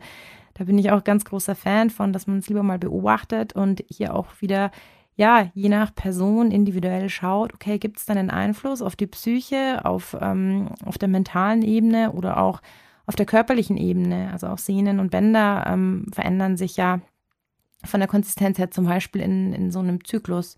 [0.59, 3.83] Da bin ich auch ganz großer Fan von, dass man es lieber mal beobachtet und
[3.87, 4.71] hier auch wieder
[5.15, 9.83] ja, je nach Person individuell schaut, okay, gibt es dann einen Einfluss auf die Psyche,
[9.83, 12.61] auf, ähm, auf der mentalen Ebene oder auch
[13.05, 14.29] auf der körperlichen Ebene.
[14.31, 17.01] Also auch Sehnen und Bänder ähm, verändern sich ja
[17.83, 20.55] von der Konsistenz her zum Beispiel in, in so einem Zyklus.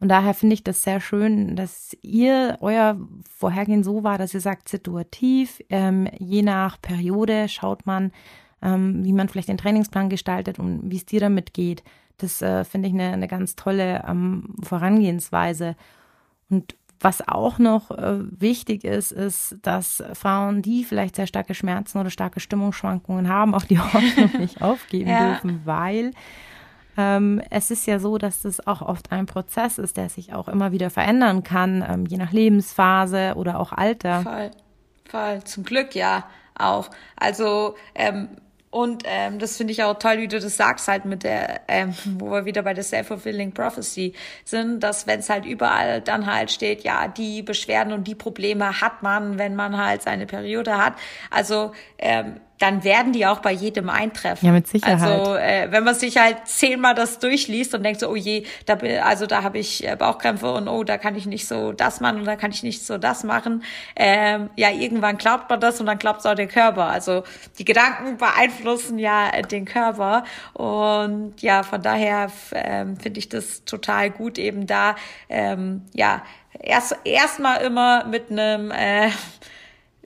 [0.00, 2.98] Und daher finde ich das sehr schön, dass ihr euer
[3.36, 8.12] Vorhergehen so war, dass ihr sagt, situativ, ähm, je nach Periode schaut man,
[8.60, 11.84] ähm, wie man vielleicht den Trainingsplan gestaltet und wie es dir damit geht.
[12.18, 15.76] Das äh, finde ich eine, eine ganz tolle ähm, Vorangehensweise.
[16.50, 21.98] Und was auch noch äh, wichtig ist, ist, dass Frauen, die vielleicht sehr starke Schmerzen
[21.98, 25.32] oder starke Stimmungsschwankungen haben, auch die Hoffnung nicht aufgeben ja.
[25.32, 26.12] dürfen, weil
[26.96, 30.48] ähm, es ist ja so, dass das auch oft ein Prozess ist, der sich auch
[30.48, 34.22] immer wieder verändern kann, ähm, je nach Lebensphase oder auch Alter.
[34.22, 34.50] Voll,
[35.08, 35.44] voll.
[35.44, 36.24] Zum Glück ja
[36.56, 36.90] auch.
[37.16, 38.28] Also ähm,
[38.74, 41.94] und ähm, das finde ich auch toll, wie du das sagst, halt mit der, ähm,
[42.18, 46.50] wo wir wieder bei der Self-Fulfilling Prophecy sind, dass wenn es halt überall dann halt
[46.50, 50.94] steht, ja, die Beschwerden und die Probleme hat man, wenn man halt seine Periode hat.
[51.30, 54.46] Also ähm, dann werden die auch bei jedem eintreffen.
[54.46, 55.00] Ja, mit Sicherheit.
[55.00, 58.76] Also äh, wenn man sich halt zehnmal das durchliest und denkt so, oh je, da
[58.76, 62.00] bin, also da habe ich äh, Bauchkrämpfe und oh, da kann ich nicht so das
[62.00, 63.64] machen und da kann ich nicht so das machen.
[63.96, 66.86] Ähm, ja, irgendwann glaubt man das und dann glaubt es auch den Körper.
[66.86, 67.24] Also
[67.58, 73.64] die Gedanken beeinflussen ja äh, den Körper und ja, von daher ähm, finde ich das
[73.64, 74.94] total gut eben da,
[75.28, 76.22] ähm, ja,
[76.60, 79.10] erst erstmal immer mit einem äh,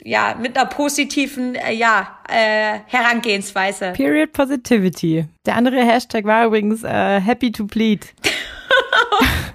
[0.05, 3.93] ja, mit einer positiven, äh, ja, äh, Herangehensweise.
[3.93, 5.27] Period Positivity.
[5.47, 8.15] Der andere Hashtag war übrigens äh, Happy to Plead.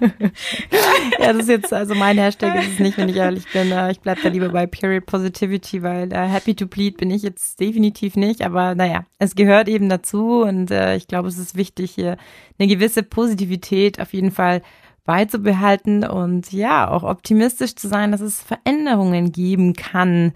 [1.18, 3.70] ja, das ist jetzt, also mein Hashtag ist es nicht, wenn ich ehrlich bin.
[3.72, 7.22] Äh, ich bleib da lieber bei Period Positivity, weil äh, Happy to Plead bin ich
[7.22, 8.42] jetzt definitiv nicht.
[8.42, 12.16] Aber naja, es gehört eben dazu und äh, ich glaube, es ist wichtig, hier
[12.58, 14.62] eine gewisse Positivität auf jeden Fall
[15.04, 20.32] beizubehalten und ja, auch optimistisch zu sein, dass es Veränderungen geben kann,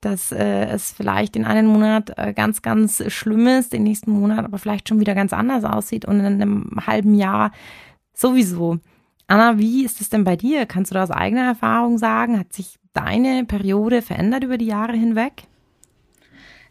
[0.00, 4.44] dass äh, es vielleicht in einem Monat äh, ganz, ganz schlimm ist, den nächsten Monat
[4.44, 7.52] aber vielleicht schon wieder ganz anders aussieht und in einem halben Jahr
[8.14, 8.78] sowieso.
[9.26, 10.66] Anna, wie ist es denn bei dir?
[10.66, 12.38] Kannst du da aus eigener Erfahrung sagen?
[12.38, 15.44] Hat sich deine Periode verändert über die Jahre hinweg?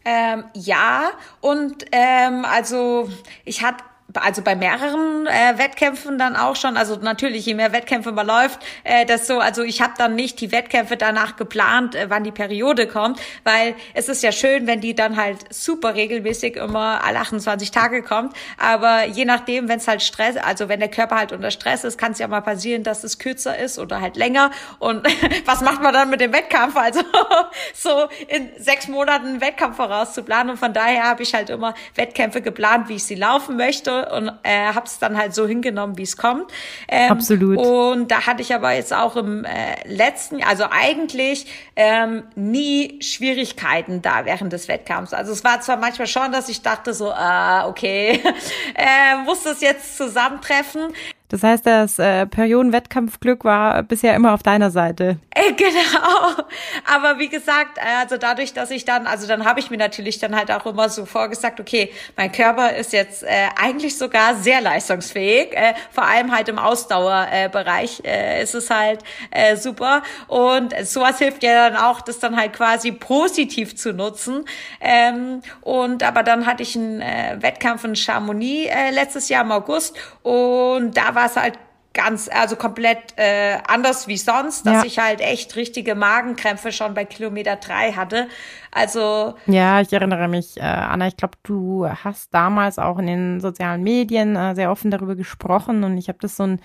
[0.04, 1.10] Ähm, ja,
[1.40, 3.08] und ähm, also
[3.44, 3.84] ich hatte
[4.14, 8.60] also bei mehreren äh, Wettkämpfen dann auch schon, also natürlich, je mehr Wettkämpfe man läuft,
[8.84, 12.86] äh, desto, also ich habe dann nicht die Wettkämpfe danach geplant, äh, wann die Periode
[12.86, 17.70] kommt, weil es ist ja schön, wenn die dann halt super regelmäßig immer alle 28
[17.70, 21.50] Tage kommt, aber je nachdem, wenn es halt Stress, also wenn der Körper halt unter
[21.50, 24.50] Stress ist, kann es ja mal passieren, dass es kürzer ist oder halt länger.
[24.78, 25.06] Und
[25.44, 26.76] was macht man dann mit dem Wettkampf?
[26.76, 27.00] Also
[27.74, 30.50] so in sechs Monaten Wettkampf vorauszuplanen.
[30.50, 34.32] Und von daher habe ich halt immer Wettkämpfe geplant, wie ich sie laufen möchte und
[34.42, 36.50] äh, habe es dann halt so hingenommen, wie es kommt.
[36.88, 37.58] Ähm, Absolut.
[37.58, 39.48] Und da hatte ich aber jetzt auch im äh,
[39.86, 45.12] letzten, also eigentlich ähm, nie Schwierigkeiten da während des Wettkampfs.
[45.12, 48.20] Also es war zwar manchmal schon, dass ich dachte so, ah, okay,
[48.74, 50.92] äh, muss das jetzt zusammentreffen.
[51.30, 55.16] Das heißt, das äh, Periodenwettkampfglück war bisher immer auf deiner Seite.
[55.30, 56.44] Äh, genau.
[56.92, 60.34] Aber wie gesagt, also dadurch, dass ich dann, also dann habe ich mir natürlich dann
[60.34, 65.56] halt auch immer so vorgesagt, okay, mein Körper ist jetzt äh, eigentlich sogar sehr leistungsfähig,
[65.56, 70.02] äh, vor allem halt im Ausdauerbereich äh, ist es halt äh, super.
[70.26, 74.44] Und sowas hilft ja dann auch, das dann halt quasi positiv zu nutzen.
[74.80, 79.52] Ähm, und aber dann hatte ich einen äh, Wettkampf in Chamonix äh, letztes Jahr im
[79.52, 81.58] August und da war war es halt
[81.92, 84.84] ganz, also komplett äh, anders wie sonst, dass ja.
[84.84, 88.28] ich halt echt richtige Magenkrämpfe schon bei Kilometer drei hatte.
[88.70, 91.08] Also ja, ich erinnere mich, äh, Anna.
[91.08, 95.82] Ich glaube, du hast damals auch in den sozialen Medien äh, sehr offen darüber gesprochen
[95.82, 96.60] und ich habe das so ein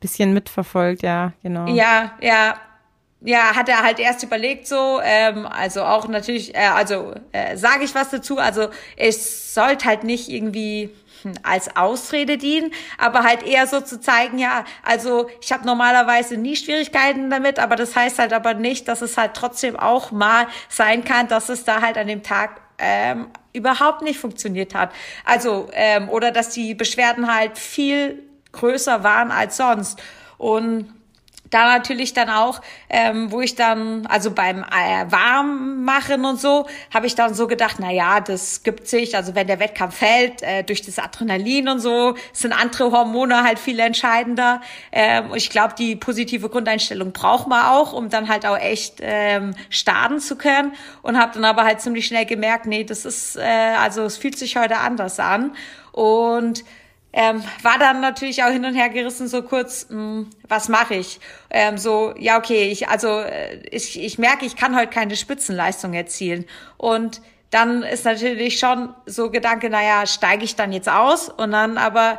[0.00, 1.02] bisschen mitverfolgt.
[1.02, 1.66] Ja, genau.
[1.68, 2.54] Ja, ja.
[3.26, 7.84] Ja, hat er halt erst überlegt so, ähm, also auch natürlich, äh, also äh, sage
[7.84, 10.90] ich was dazu, also es sollte halt nicht irgendwie
[11.42, 16.56] als Ausrede dienen, aber halt eher so zu zeigen, ja, also ich habe normalerweise nie
[16.56, 21.04] Schwierigkeiten damit, aber das heißt halt aber nicht, dass es halt trotzdem auch mal sein
[21.04, 24.92] kann, dass es da halt an dem Tag ähm, überhaupt nicht funktioniert hat.
[25.24, 30.02] Also, ähm, oder dass die Beschwerden halt viel größer waren als sonst.
[30.38, 30.92] Und
[31.50, 37.06] da natürlich dann auch, ähm, wo ich dann, also beim äh, Warmmachen und so, habe
[37.06, 40.64] ich dann so gedacht, na ja, das gibt sich, also wenn der Wettkampf fällt, äh,
[40.64, 44.62] durch das Adrenalin und so, sind andere Hormone halt viel entscheidender.
[44.90, 48.96] Ähm, und ich glaube, die positive Grundeinstellung braucht man auch, um dann halt auch echt
[49.00, 50.72] ähm, starten zu können.
[51.02, 54.38] Und habe dann aber halt ziemlich schnell gemerkt, nee, das ist, äh, also es fühlt
[54.38, 55.54] sich heute anders an.
[55.92, 56.64] Und
[57.16, 60.96] ähm, war dann natürlich auch hin und her gerissen, so kurz, mh, hm, was mache
[60.96, 61.20] ich?
[61.48, 65.94] Ähm, so, ja, okay, ich, also äh, ich, ich merke, ich kann heute keine Spitzenleistung
[65.94, 66.44] erzielen.
[66.76, 71.28] Und dann ist natürlich schon so Gedanke, naja, steige ich dann jetzt aus?
[71.28, 72.18] Und dann aber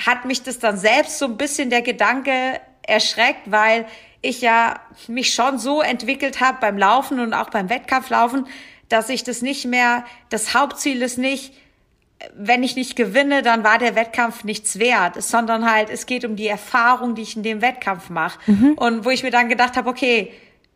[0.00, 3.84] hat mich das dann selbst so ein bisschen der Gedanke erschreckt, weil
[4.22, 8.46] ich ja mich schon so entwickelt habe beim Laufen und auch beim Wettkampflaufen,
[8.88, 11.52] dass ich das nicht mehr, das Hauptziel ist nicht,
[12.36, 16.36] wenn ich nicht gewinne, dann war der Wettkampf nichts wert, sondern halt, es geht um
[16.36, 18.38] die Erfahrung, die ich in dem Wettkampf mache.
[18.46, 18.72] Mhm.
[18.74, 20.32] Und wo ich mir dann gedacht habe, okay,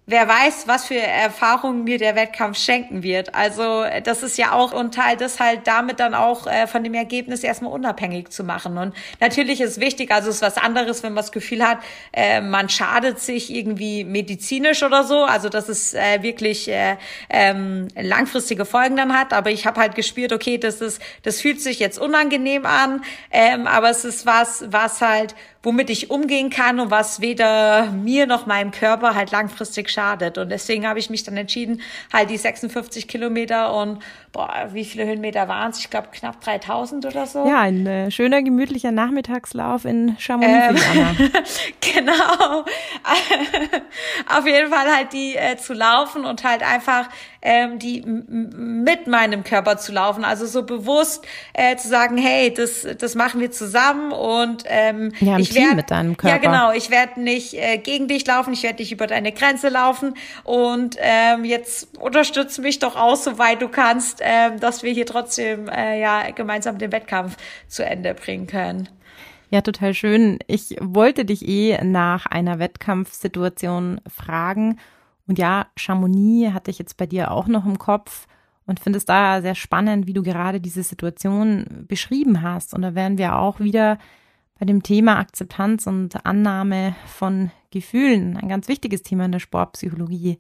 [0.07, 3.35] wer weiß, was für Erfahrungen mir der Wettkampf schenken wird.
[3.35, 6.95] Also das ist ja auch und halt das halt damit dann auch äh, von dem
[6.95, 8.79] Ergebnis erstmal unabhängig zu machen.
[8.79, 11.79] Und natürlich ist wichtig, also es ist was anderes, wenn man das Gefühl hat,
[12.13, 15.25] äh, man schadet sich irgendwie medizinisch oder so.
[15.25, 16.97] Also dass es äh, wirklich äh,
[17.29, 19.33] ähm, langfristige Folgen dann hat.
[19.33, 23.67] Aber ich habe halt gespürt, okay, das ist, das fühlt sich jetzt unangenehm an, ähm,
[23.67, 25.35] aber es ist was, was halt
[25.67, 30.39] womit ich umgehen kann und was weder mir noch meinem Körper halt langfristig schadet.
[30.39, 33.99] Und deswegen habe ich mich dann entschieden, halt die 56 Kilometer und
[34.31, 35.81] boah, wie viele Höhenmeter waren es?
[35.81, 37.49] Ich glaube knapp 3000 oder so.
[37.49, 40.81] Ja, ein äh, schöner, gemütlicher Nachmittagslauf in Chamonix.
[40.95, 41.17] Ähm,
[41.81, 42.65] genau.
[44.39, 47.09] Auf jeden Fall halt die äh, zu laufen und halt einfach
[47.47, 50.25] ähm, die mit meinem Körper zu laufen.
[50.25, 55.39] Also so bewusst äh, zu sagen, hey, das, das machen wir zusammen und ähm, ja,
[55.39, 56.37] ich werde mit deinem Körper.
[56.37, 56.73] Ja, genau.
[56.73, 60.97] Ich werde nicht äh, gegen dich laufen, ich werde nicht über deine Grenze laufen und
[60.99, 66.01] ähm, jetzt unterstütze mich doch aus, soweit du kannst, ähm, dass wir hier trotzdem äh,
[66.01, 67.37] ja gemeinsam den Wettkampf
[67.69, 68.89] zu Ende bringen können.
[69.51, 70.41] Ja, total schön.
[70.49, 74.81] Ich wollte dich eh nach einer Wettkampfsituation fragen
[75.27, 78.27] und ja, Chamonix hatte ich jetzt bei dir auch noch im Kopf
[78.67, 82.75] und finde es da sehr spannend, wie du gerade diese Situation beschrieben hast.
[82.75, 83.99] Und da wären wir auch wieder
[84.59, 90.39] bei dem Thema Akzeptanz und Annahme von Gefühlen, ein ganz wichtiges Thema in der Sportpsychologie.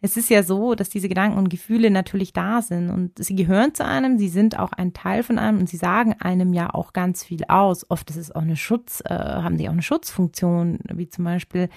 [0.00, 3.74] Es ist ja so, dass diese Gedanken und Gefühle natürlich da sind und sie gehören
[3.74, 6.92] zu einem, sie sind auch ein Teil von einem und sie sagen einem ja auch
[6.92, 7.90] ganz viel aus.
[7.90, 11.68] Oft ist es auch eine Schutz, äh, haben die auch eine Schutzfunktion, wie zum Beispiel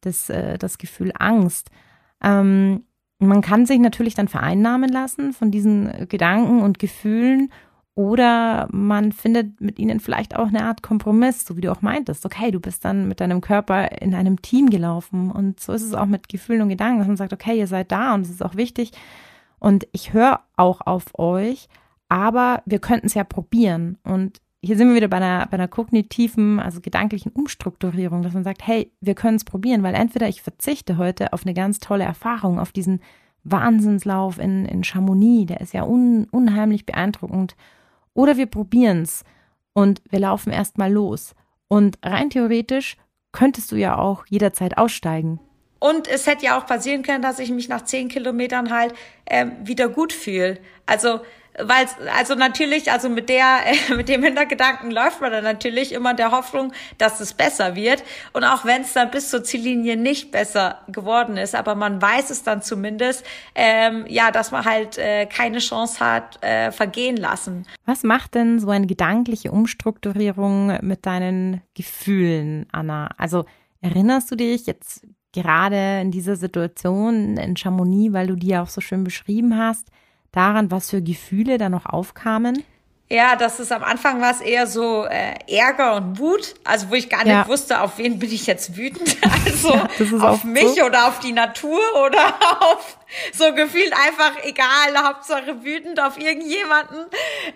[0.00, 1.70] das, äh, das Gefühl Angst.
[2.22, 2.84] Ähm,
[3.18, 7.50] man kann sich natürlich dann vereinnahmen lassen von diesen Gedanken und Gefühlen
[7.94, 12.24] oder man findet mit ihnen vielleicht auch eine Art Kompromiss, so wie du auch meintest.
[12.24, 15.92] Okay, du bist dann mit deinem Körper in einem Team gelaufen und so ist es
[15.92, 18.44] auch mit Gefühlen und Gedanken, dass man sagt, okay, ihr seid da und es ist
[18.44, 18.92] auch wichtig
[19.58, 21.68] und ich höre auch auf euch,
[22.08, 25.68] aber wir könnten es ja probieren und hier sind wir wieder bei einer, bei einer
[25.68, 30.42] kognitiven, also gedanklichen Umstrukturierung, dass man sagt, hey, wir können es probieren, weil entweder ich
[30.42, 33.00] verzichte heute auf eine ganz tolle Erfahrung, auf diesen
[33.42, 37.56] Wahnsinnslauf in, in Chamonix, der ist ja un, unheimlich beeindruckend,
[38.12, 39.24] oder wir probieren es
[39.72, 41.34] und wir laufen erstmal los.
[41.68, 42.96] Und rein theoretisch
[43.32, 45.40] könntest du ja auch jederzeit aussteigen.
[45.78, 48.92] Und es hätte ja auch passieren können, dass ich mich nach zehn Kilometern halt
[49.24, 50.58] ähm, wieder gut fühle.
[50.84, 51.20] Also
[51.64, 56.14] weil also natürlich, also mit der, äh, mit dem Hintergedanken läuft man dann natürlich immer
[56.14, 58.02] der Hoffnung, dass es besser wird.
[58.32, 62.30] Und auch wenn es dann bis zur Ziellinie nicht besser geworden ist, aber man weiß
[62.30, 67.66] es dann zumindest, ähm, ja, dass man halt äh, keine Chance hat, äh, vergehen lassen.
[67.86, 73.10] Was macht denn so eine gedankliche Umstrukturierung mit deinen Gefühlen, Anna?
[73.16, 73.44] Also
[73.80, 78.68] erinnerst du dich jetzt gerade in dieser Situation in Chamonix, weil du die ja auch
[78.68, 79.88] so schön beschrieben hast,
[80.32, 82.64] daran, was für Gefühle da noch aufkamen?
[83.12, 86.94] Ja, das ist am Anfang war es eher so äh, Ärger und Wut, also wo
[86.94, 87.48] ich gar nicht ja.
[87.48, 90.84] wusste, auf wen bin ich jetzt wütend, also ja, auf mich so.
[90.84, 92.98] oder auf die Natur oder auf
[93.32, 96.98] so gefühlt einfach egal, Hauptsache wütend auf irgendjemanden.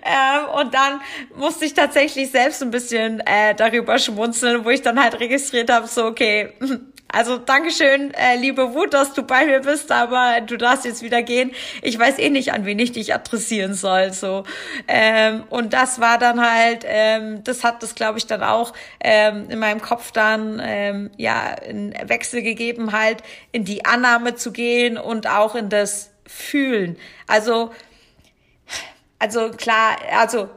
[0.02, 1.00] Ähm, und dann
[1.36, 5.86] musste ich tatsächlich selbst ein bisschen äh, darüber schmunzeln, wo ich dann halt registriert habe,
[5.86, 6.52] so okay,
[7.14, 11.22] also Dankeschön, äh, liebe Wut, dass du bei mir bist, aber du darfst jetzt wieder
[11.22, 11.52] gehen.
[11.82, 14.12] Ich weiß eh nicht, an wen ich dich adressieren soll.
[14.12, 14.44] So
[14.88, 19.48] ähm, und das war dann halt, ähm, das hat das, glaube ich, dann auch ähm,
[19.48, 24.98] in meinem Kopf dann ähm, ja einen Wechsel gegeben, halt in die Annahme zu gehen
[24.98, 26.96] und auch in das Fühlen.
[27.26, 27.70] Also
[29.18, 30.50] also klar, also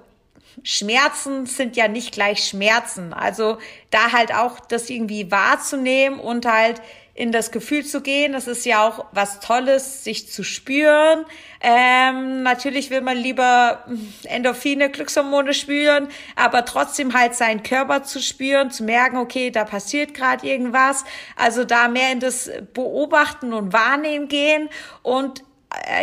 [0.64, 3.14] Schmerzen sind ja nicht gleich Schmerzen.
[3.14, 3.58] Also
[3.90, 6.82] da halt auch das irgendwie wahrzunehmen und halt
[7.18, 8.34] in das Gefühl zu gehen.
[8.34, 11.26] Das ist ja auch was Tolles, sich zu spüren.
[11.62, 13.86] Ähm, natürlich will man lieber
[14.24, 20.14] Endorphine, Glückshormone spüren, aber trotzdem halt seinen Körper zu spüren, zu merken, okay, da passiert
[20.14, 21.06] gerade irgendwas.
[21.36, 24.70] Also da mehr in das Beobachten und Wahrnehmen gehen
[25.02, 25.44] und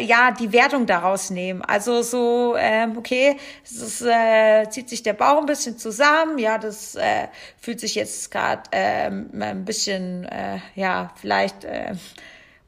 [0.01, 1.63] ja die Wertung daraus nehmen.
[1.63, 6.95] Also so, ähm, okay, es äh, zieht sich der Bauch ein bisschen zusammen, ja, das
[6.95, 7.29] äh,
[7.61, 11.95] fühlt sich jetzt gerade ähm, ein bisschen, äh, ja, vielleicht äh,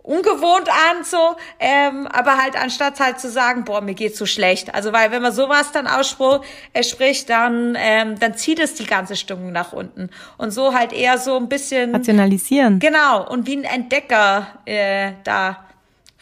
[0.02, 4.72] ungewohnt an, so, ähm, aber halt anstatt halt zu sagen, boah, mir geht's so schlecht.
[4.72, 6.42] Also weil wenn man sowas dann ausspricht,
[6.72, 10.92] äh, spricht, dann ähm, dann zieht es die ganze Stimmung nach unten und so halt
[10.92, 12.78] eher so ein bisschen rationalisieren.
[12.78, 15.65] Genau und wie ein Entdecker äh, da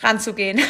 [0.01, 0.61] ranzugehen.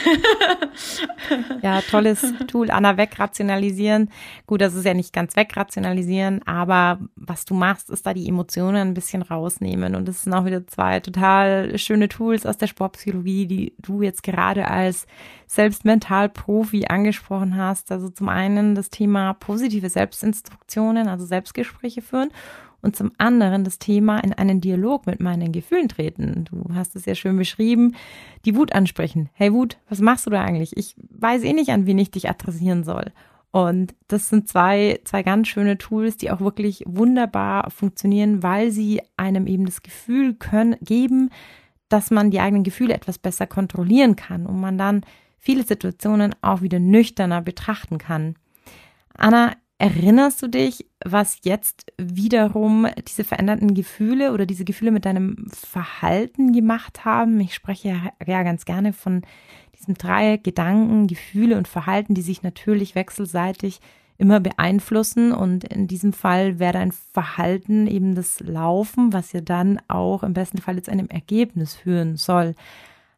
[1.62, 2.70] ja, tolles Tool.
[2.70, 4.10] Anna, wegrationalisieren.
[4.46, 8.88] Gut, das ist ja nicht ganz wegrationalisieren, aber was du machst, ist da die Emotionen
[8.88, 9.94] ein bisschen rausnehmen.
[9.94, 14.22] Und das sind auch wieder zwei total schöne Tools aus der Sportpsychologie, die du jetzt
[14.22, 15.06] gerade als
[15.46, 17.92] selbst Mentalprofi angesprochen hast.
[17.92, 22.30] Also zum einen das Thema positive Selbstinstruktionen, also Selbstgespräche führen
[22.84, 26.44] und zum anderen das Thema in einen Dialog mit meinen Gefühlen treten.
[26.44, 27.96] Du hast es ja schön beschrieben,
[28.44, 29.30] die Wut ansprechen.
[29.32, 30.76] Hey Wut, was machst du da eigentlich?
[30.76, 33.12] Ich weiß eh nicht, an wen ich dich adressieren soll.
[33.50, 39.00] Und das sind zwei, zwei ganz schöne Tools, die auch wirklich wunderbar funktionieren, weil sie
[39.16, 41.30] einem eben das Gefühl können, geben,
[41.88, 45.06] dass man die eigenen Gefühle etwas besser kontrollieren kann und man dann
[45.38, 48.34] viele Situationen auch wieder nüchterner betrachten kann.
[49.16, 55.48] Anna, Erinnerst du dich, was jetzt wiederum diese veränderten Gefühle oder diese Gefühle mit deinem
[55.52, 57.40] Verhalten gemacht haben?
[57.40, 59.22] Ich spreche ja, ganz gerne von
[59.76, 63.80] diesen drei Gedanken, Gefühle und Verhalten, die sich natürlich wechselseitig
[64.16, 65.32] immer beeinflussen.
[65.32, 70.34] Und in diesem Fall wäre dein Verhalten eben das Laufen, was ja dann auch im
[70.34, 72.54] besten Fall zu einem Ergebnis führen soll.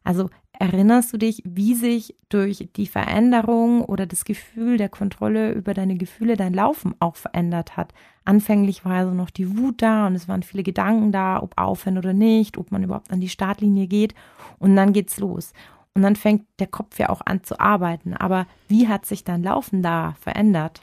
[0.03, 0.29] Also
[0.59, 5.97] Erinnerst du dich, wie sich durch die Veränderung oder das Gefühl der Kontrolle über deine
[5.97, 7.93] Gefühle dein Laufen auch verändert hat?
[8.25, 11.99] Anfänglich war also noch die Wut da und es waren viele Gedanken da, ob aufhören
[11.99, 14.15] oder nicht, ob man überhaupt an die Startlinie geht
[14.57, 15.53] und dann geht's los.
[15.93, 18.15] Und dann fängt der Kopf ja auch an zu arbeiten.
[18.15, 20.81] Aber wie hat sich dein Laufen da verändert?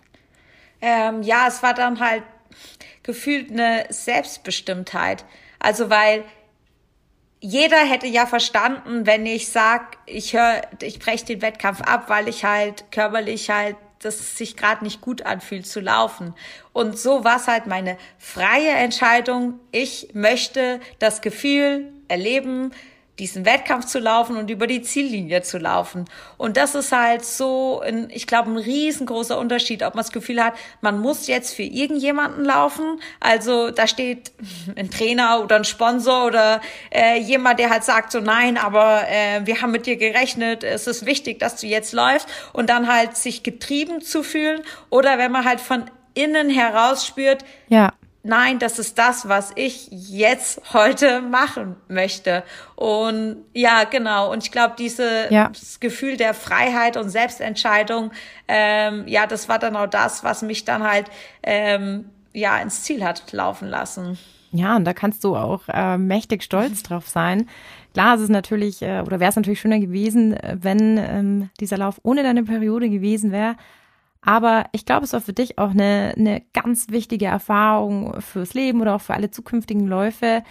[0.80, 2.22] Ähm, ja, es war dann halt
[3.02, 5.24] gefühlt eine Selbstbestimmtheit.
[5.58, 6.24] Also weil
[7.44, 12.26] jeder hätte ja verstanden, wenn ich sag, ich höre, ich breche den Wettkampf ab, weil
[12.26, 16.34] ich halt körperlich halt dass es sich gerade nicht gut anfühlt zu laufen.
[16.74, 19.60] Und so war es halt meine freie Entscheidung.
[19.72, 22.72] Ich möchte das Gefühl erleben,
[23.18, 26.06] diesen Wettkampf zu laufen und über die Ziellinie zu laufen.
[26.36, 30.42] Und das ist halt so, ein, ich glaube, ein riesengroßer Unterschied, ob man das Gefühl
[30.42, 33.00] hat, man muss jetzt für irgendjemanden laufen.
[33.20, 34.32] Also da steht
[34.76, 36.60] ein Trainer oder ein Sponsor oder
[36.90, 40.88] äh, jemand, der halt sagt so, nein, aber äh, wir haben mit dir gerechnet, es
[40.88, 44.62] ist wichtig, dass du jetzt läufst und dann halt sich getrieben zu fühlen.
[44.90, 45.84] Oder wenn man halt von
[46.14, 47.92] innen heraus spürt, ja
[48.24, 52.42] nein, das ist das, was ich jetzt heute machen möchte.
[52.74, 54.32] Und ja, genau.
[54.32, 55.52] Und ich glaube, dieses ja.
[55.78, 58.10] Gefühl der Freiheit und Selbstentscheidung,
[58.48, 61.06] ähm, ja, das war dann auch das, was mich dann halt
[61.42, 64.18] ähm, ja ins Ziel hat laufen lassen.
[64.50, 67.48] Ja, und da kannst du auch äh, mächtig stolz drauf sein.
[67.92, 71.78] Klar, es ist natürlich, äh, oder wäre es natürlich schöner gewesen, äh, wenn ähm, dieser
[71.78, 73.56] Lauf ohne deine Periode gewesen wäre.
[74.26, 78.80] Aber ich glaube, es war für dich auch eine, eine ganz wichtige Erfahrung fürs Leben
[78.80, 80.42] oder auch für alle zukünftigen Läufe,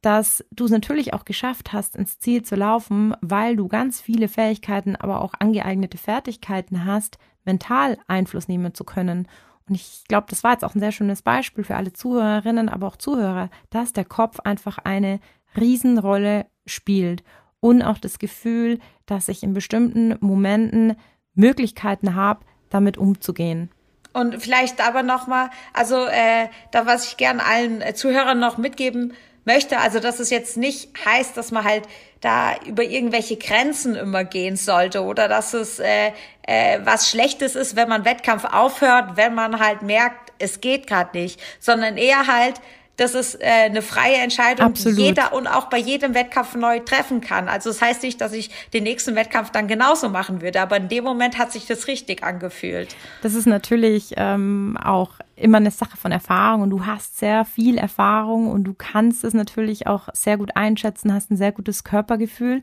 [0.00, 4.28] dass du es natürlich auch geschafft hast, ins Ziel zu laufen, weil du ganz viele
[4.28, 9.28] Fähigkeiten, aber auch angeeignete Fertigkeiten hast, mental Einfluss nehmen zu können.
[9.68, 12.86] Und ich glaube, das war jetzt auch ein sehr schönes Beispiel für alle Zuhörerinnen, aber
[12.86, 15.20] auch Zuhörer, dass der Kopf einfach eine
[15.54, 17.22] Riesenrolle spielt
[17.60, 20.96] und auch das Gefühl, dass ich in bestimmten Momenten
[21.34, 23.70] Möglichkeiten habe, damit umzugehen.
[24.12, 29.12] Und vielleicht aber nochmal, also äh, da was ich gern allen äh, Zuhörern noch mitgeben
[29.44, 31.84] möchte, also dass es jetzt nicht heißt, dass man halt
[32.20, 36.12] da über irgendwelche Grenzen immer gehen sollte oder dass es äh,
[36.42, 41.16] äh, was Schlechtes ist, wenn man Wettkampf aufhört, wenn man halt merkt, es geht gerade
[41.16, 42.60] nicht, sondern eher halt,
[42.98, 44.98] das ist äh, eine freie Entscheidung, Absolut.
[44.98, 47.48] die jeder und auch bei jedem Wettkampf neu treffen kann.
[47.48, 50.88] Also das heißt nicht, dass ich den nächsten Wettkampf dann genauso machen würde, aber in
[50.88, 52.96] dem Moment hat sich das richtig angefühlt.
[53.22, 57.78] Das ist natürlich ähm, auch immer eine Sache von Erfahrung und du hast sehr viel
[57.78, 62.62] Erfahrung und du kannst es natürlich auch sehr gut einschätzen, hast ein sehr gutes Körpergefühl.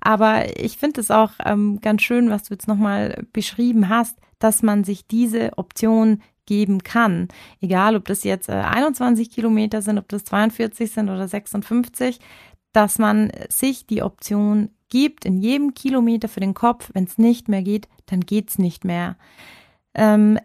[0.00, 4.62] Aber ich finde es auch ähm, ganz schön, was du jetzt nochmal beschrieben hast, dass
[4.62, 7.28] man sich diese Option geben kann.
[7.60, 12.20] Egal, ob das jetzt äh, 21 Kilometer sind, ob das 42 sind oder 56,
[12.72, 17.48] dass man sich die Option gibt, in jedem Kilometer für den Kopf, wenn es nicht
[17.48, 19.16] mehr geht, dann geht's nicht mehr.
[19.94, 20.38] Ähm,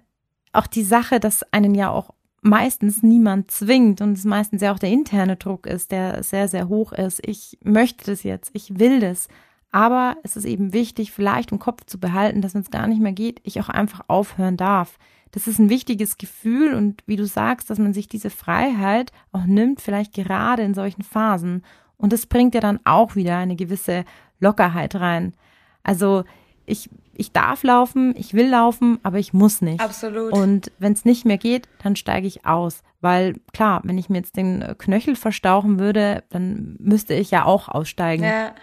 [0.53, 4.79] auch die Sache, dass einen ja auch meistens niemand zwingt und es meistens ja auch
[4.79, 7.25] der interne Druck ist, der sehr, sehr hoch ist.
[7.25, 9.27] Ich möchte das jetzt, ich will das.
[9.71, 13.01] Aber es ist eben wichtig, vielleicht im Kopf zu behalten, dass wenn es gar nicht
[13.01, 14.97] mehr geht, ich auch einfach aufhören darf.
[15.31, 19.45] Das ist ein wichtiges Gefühl und wie du sagst, dass man sich diese Freiheit auch
[19.45, 21.63] nimmt, vielleicht gerade in solchen Phasen.
[21.97, 24.03] Und das bringt ja dann auch wieder eine gewisse
[24.39, 25.33] Lockerheit rein.
[25.83, 26.23] Also
[26.65, 29.81] ich, ich darf laufen, ich will laufen, aber ich muss nicht.
[29.81, 30.33] Absolut.
[30.33, 32.83] Und wenn es nicht mehr geht, dann steige ich aus.
[32.99, 37.69] Weil klar, wenn ich mir jetzt den Knöchel verstauchen würde, dann müsste ich ja auch
[37.69, 38.23] aussteigen.
[38.23, 38.53] Ja.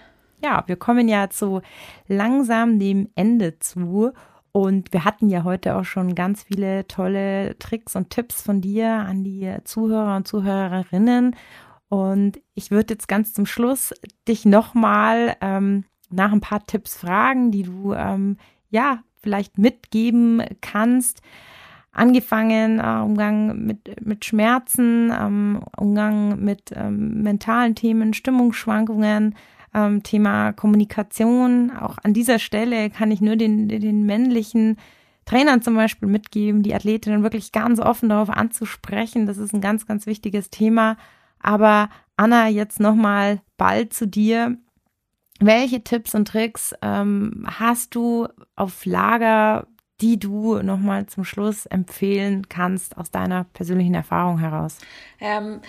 [0.42, 1.62] Ja, wir kommen ja zu
[2.06, 4.12] langsam dem Ende zu.
[4.52, 8.90] Und wir hatten ja heute auch schon ganz viele tolle Tricks und Tipps von dir
[8.90, 11.36] an die Zuhörer und Zuhörerinnen.
[11.88, 13.94] Und ich würde jetzt ganz zum Schluss
[14.26, 18.36] dich nochmal ähm, nach ein paar Tipps fragen, die du ähm,
[18.70, 21.22] ja vielleicht mitgeben kannst.
[21.92, 29.34] Angefangen äh, Umgang mit, mit Schmerzen, ähm, Umgang mit ähm, mentalen Themen, Stimmungsschwankungen,
[29.74, 31.70] ähm, Thema Kommunikation.
[31.70, 34.76] Auch an dieser Stelle kann ich nur den, den männlichen
[35.24, 39.26] Trainern zum Beispiel mitgeben, die Athletinnen wirklich ganz offen darauf anzusprechen.
[39.26, 40.96] Das ist ein ganz, ganz wichtiges Thema.
[41.38, 44.56] Aber Anna, jetzt nochmal bald zu dir.
[45.40, 49.68] Welche Tipps und Tricks ähm, hast du auf Lager,
[50.00, 54.78] die du nochmal zum Schluss empfehlen kannst aus deiner persönlichen Erfahrung heraus?
[55.20, 55.60] Ähm,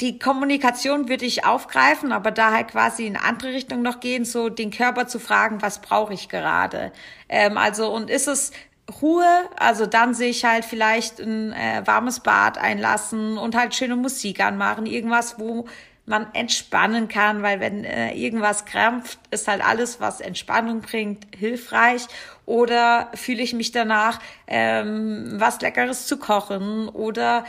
[0.00, 4.48] die Kommunikation würde ich aufgreifen, aber da halt quasi in andere Richtung noch gehen, so
[4.48, 6.92] den Körper zu fragen, was brauche ich gerade?
[7.28, 8.52] Ähm, also und ist es
[9.00, 13.96] Ruhe, also dann sehe ich halt vielleicht ein äh, warmes Bad einlassen und halt schöne
[13.96, 15.66] Musik anmachen, irgendwas, wo
[16.04, 22.06] man entspannen kann, weil wenn äh, irgendwas krampft, ist halt alles, was Entspannung bringt, hilfreich
[22.46, 27.44] oder fühle ich mich danach, ähm, was Leckeres zu kochen oder,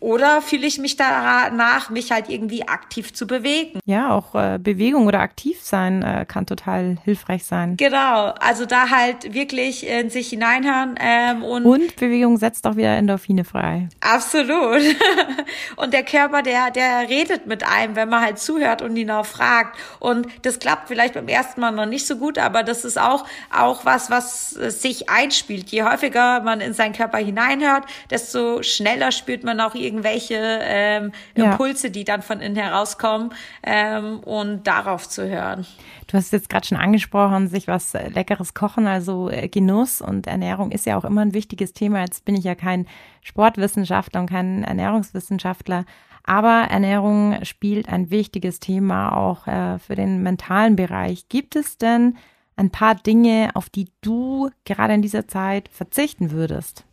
[0.00, 3.80] oder fühle ich mich danach, mich halt irgendwie aktiv zu bewegen.
[3.86, 7.76] Ja, auch äh, Bewegung oder aktiv sein äh, kann total hilfreich sein.
[7.76, 12.96] Genau, also da halt wirklich in sich hineinhören ähm, und und Bewegung setzt auch wieder
[12.96, 13.88] Endorphine frei.
[14.00, 14.82] Absolut.
[15.76, 19.26] und der Körper, der der redet mit einem, wenn man halt zuhört und ihn auch
[19.26, 22.98] fragt und das klappt vielleicht beim ersten Mal noch nicht so gut, aber das ist
[22.98, 25.70] auch auch was, was sich einspielt.
[25.70, 31.88] Je häufiger man in seinen Körper hineinhört, desto schneller spürt man auch irgendwelche ähm, Impulse,
[31.88, 31.92] ja.
[31.92, 33.32] die dann von innen herauskommen
[33.62, 35.66] ähm, und darauf zu hören.
[36.06, 40.26] Du hast jetzt gerade schon angesprochen, sich was äh, Leckeres kochen, also äh, Genuss und
[40.26, 42.00] Ernährung ist ja auch immer ein wichtiges Thema.
[42.00, 42.86] Jetzt bin ich ja kein
[43.22, 45.84] Sportwissenschaftler und kein Ernährungswissenschaftler,
[46.24, 51.28] aber Ernährung spielt ein wichtiges Thema auch äh, für den mentalen Bereich.
[51.28, 52.16] Gibt es denn
[52.56, 56.84] ein paar Dinge, auf die du gerade in dieser Zeit verzichten würdest?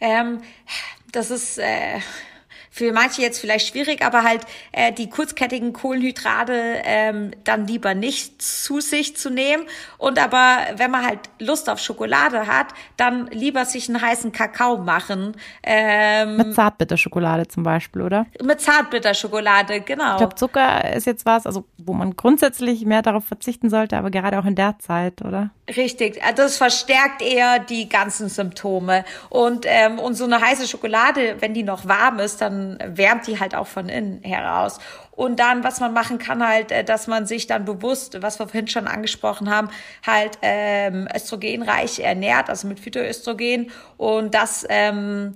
[0.00, 0.40] Ähm,
[1.12, 1.98] das ist äh,
[2.72, 6.52] für manche jetzt vielleicht schwierig, aber halt äh, die kurzkettigen Kohlenhydrate
[6.84, 9.64] ähm, dann lieber nicht zu sich zu nehmen.
[9.98, 14.78] Und aber wenn man halt Lust auf Schokolade hat, dann lieber sich einen heißen Kakao
[14.78, 15.36] machen.
[15.64, 18.26] Ähm, mit Zartbitterschokolade zum Beispiel, oder?
[18.42, 20.12] Mit Zartbitterschokolade, genau.
[20.12, 24.10] Ich glaube, Zucker ist jetzt was, also wo man grundsätzlich mehr darauf verzichten sollte, aber
[24.10, 25.50] gerade auch in der Zeit, oder?
[25.76, 29.04] Richtig, äh, das verstärkt eher die ganzen Symptome.
[29.28, 33.40] Und, ähm, und so eine heiße Schokolade, wenn die noch warm ist, dann wärmt die
[33.40, 34.78] halt auch von innen heraus.
[35.12, 38.46] Und dann, was man machen kann, halt, äh, dass man sich dann bewusst, was wir
[38.46, 39.68] vorhin schon angesprochen haben,
[40.06, 43.70] halt ähm, östrogenreich ernährt, also mit Phytoöstrogen.
[43.96, 45.34] Und das, ähm,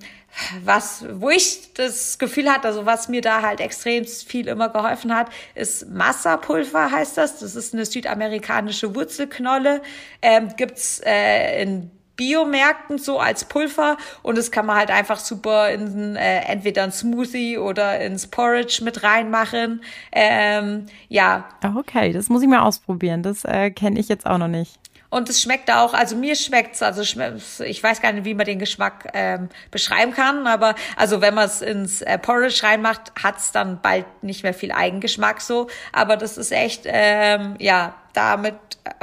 [0.65, 5.15] was, wo ich das Gefühl hatte, also was mir da halt extrem viel immer geholfen
[5.15, 7.39] hat, ist Massapulver heißt das.
[7.41, 9.83] Das ist eine südamerikanische Wurzelknolle.
[10.23, 15.71] Ähm, gibt's äh, in Biomärkten so als Pulver und das kann man halt einfach super
[15.71, 19.83] in äh, entweder ein Smoothie oder ins Porridge mit reinmachen.
[20.13, 21.49] Ähm, ja.
[21.77, 23.23] Okay, das muss ich mal ausprobieren.
[23.23, 24.79] Das äh, kenne ich jetzt auch noch nicht.
[25.15, 28.59] Und es schmeckt auch, also mir schmeckt's, also ich weiß gar nicht, wie man den
[28.59, 33.81] Geschmack ähm, beschreiben kann, aber also wenn man es ins äh, Porridge reinmacht, hat's dann
[33.81, 35.69] bald nicht mehr viel Eigengeschmack so.
[35.93, 38.57] Aber das ist echt, ähm, ja, damit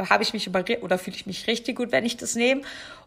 [0.09, 2.61] habe ich mich über oder fühle ich mich richtig gut, wenn ich das nehme.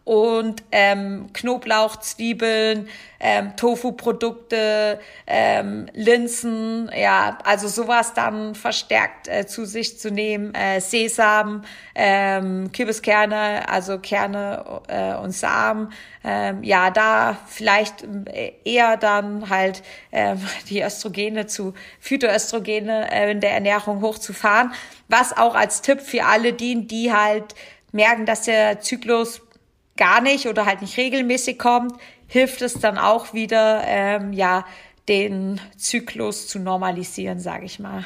[0.04, 2.88] Und ähm, Knoblauch, Zwiebeln,
[3.20, 10.80] ähm, Tofu-Produkte, ähm, Linsen, ja, also sowas dann verstärkt äh, zu sich zu nehmen, äh,
[10.80, 11.62] Sesam,
[11.94, 15.90] ähm, Kürbiskerne, also Kerne äh, und Samen,
[16.22, 19.82] ähm, ja, da vielleicht äh, eher dann halt
[20.12, 20.38] ähm,
[20.68, 24.72] die Östrogene zu Phytoöstrogene äh, in der Ernährung hochzufahren,
[25.08, 27.54] was auch als Tipp für alle dienen, die halt
[27.92, 29.40] merken, dass der Zyklus
[29.96, 31.92] gar nicht oder halt nicht regelmäßig kommt,
[32.26, 34.64] hilft es dann auch wieder, ähm, ja,
[35.08, 38.04] den Zyklus zu normalisieren, sage ich mal.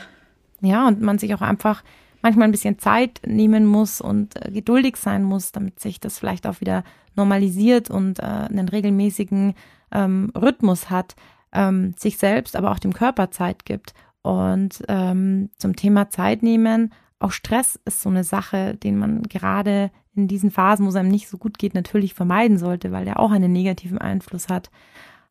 [0.60, 1.84] Ja, und man sich auch einfach
[2.20, 6.46] manchmal ein bisschen Zeit nehmen muss und äh, geduldig sein muss, damit sich das vielleicht
[6.46, 6.82] auch wieder
[7.14, 9.54] normalisiert und äh, einen regelmäßigen
[9.92, 11.14] ähm, Rhythmus hat,
[11.52, 13.94] ähm, sich selbst, aber auch dem Körper Zeit gibt.
[14.22, 19.90] Und ähm, zum Thema Zeit nehmen, auch Stress ist so eine Sache, den man gerade
[20.14, 23.20] in diesen Phasen, wo es einem nicht so gut geht, natürlich vermeiden sollte, weil der
[23.20, 24.70] auch einen negativen Einfluss hat.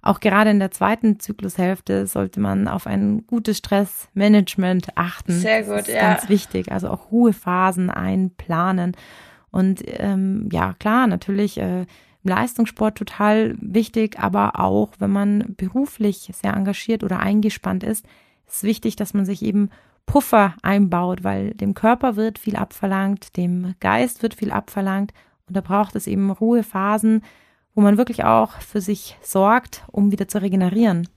[0.02, 5.34] Auch gerade in der zweiten Zyklushälfte sollte man auf ein gutes Stressmanagement achten.
[5.34, 6.14] Sehr gut, das ist ja.
[6.14, 6.72] Ganz wichtig.
[6.72, 8.96] Also auch hohe Phasen einplanen.
[9.52, 11.88] Und ähm, ja, klar, natürlich äh, im
[12.24, 18.06] Leistungssport total wichtig, aber auch wenn man beruflich sehr engagiert oder eingespannt ist,
[18.48, 19.70] ist wichtig, dass man sich eben
[20.08, 25.14] Puffer einbaut, weil dem Körper wird viel abverlangt, dem Geist wird viel abverlangt
[25.48, 27.24] und da braucht es eben Ruhephasen,
[27.76, 31.08] wo man wirklich auch für sich sorgt, um wieder zu regenerieren.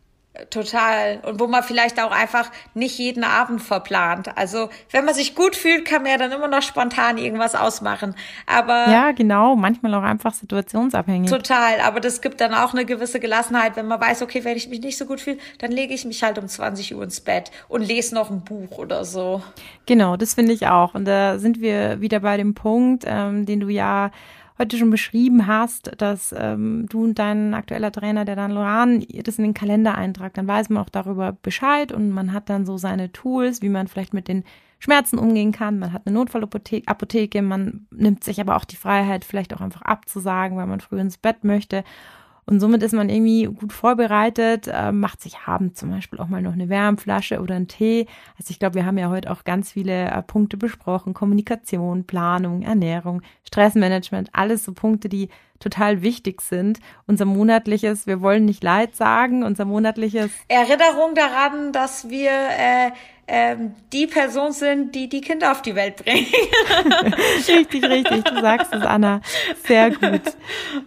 [0.49, 1.21] Total.
[1.27, 4.37] Und wo man vielleicht auch einfach nicht jeden Abend verplant.
[4.37, 8.15] Also, wenn man sich gut fühlt, kann man ja dann immer noch spontan irgendwas ausmachen.
[8.47, 8.89] Aber.
[8.89, 9.57] Ja, genau.
[9.57, 11.31] Manchmal auch einfach situationsabhängig.
[11.31, 11.81] Total.
[11.81, 14.81] Aber das gibt dann auch eine gewisse Gelassenheit, wenn man weiß, okay, wenn ich mich
[14.81, 17.83] nicht so gut fühle, dann lege ich mich halt um 20 Uhr ins Bett und
[17.83, 19.43] lese noch ein Buch oder so.
[19.87, 20.95] Genau, das finde ich auch.
[20.95, 24.11] Und da sind wir wieder bei dem Punkt, ähm, den du ja
[24.61, 29.39] heute schon beschrieben hast, dass ähm, du und dein aktueller Trainer, der dann Loran, das
[29.39, 32.77] in den Kalender eintragt, dann weiß man auch darüber Bescheid und man hat dann so
[32.77, 34.45] seine Tools, wie man vielleicht mit den
[34.79, 35.79] Schmerzen umgehen kann.
[35.79, 40.59] Man hat eine Notfallapotheke, man nimmt sich aber auch die Freiheit, vielleicht auch einfach abzusagen,
[40.59, 41.83] weil man früh ins Bett möchte.
[42.51, 46.43] Und somit ist man irgendwie gut vorbereitet, äh, macht sich abends zum Beispiel auch mal
[46.43, 48.07] noch eine Wärmflasche oder einen Tee.
[48.37, 51.15] Also ich glaube, wir haben ja heute auch ganz viele äh, Punkte besprochen.
[51.15, 55.29] Kommunikation, Planung, Ernährung, Stressmanagement, alles so Punkte, die
[55.61, 56.81] total wichtig sind.
[57.07, 62.91] Unser monatliches, wir wollen nicht Leid sagen, unser monatliches Erinnerung daran, dass wir äh,
[63.33, 66.27] ähm, die Person sind, die die Kinder auf die Welt bringen.
[67.49, 68.25] richtig, richtig.
[68.25, 69.21] Du sagst es, Anna.
[69.65, 70.23] Sehr gut.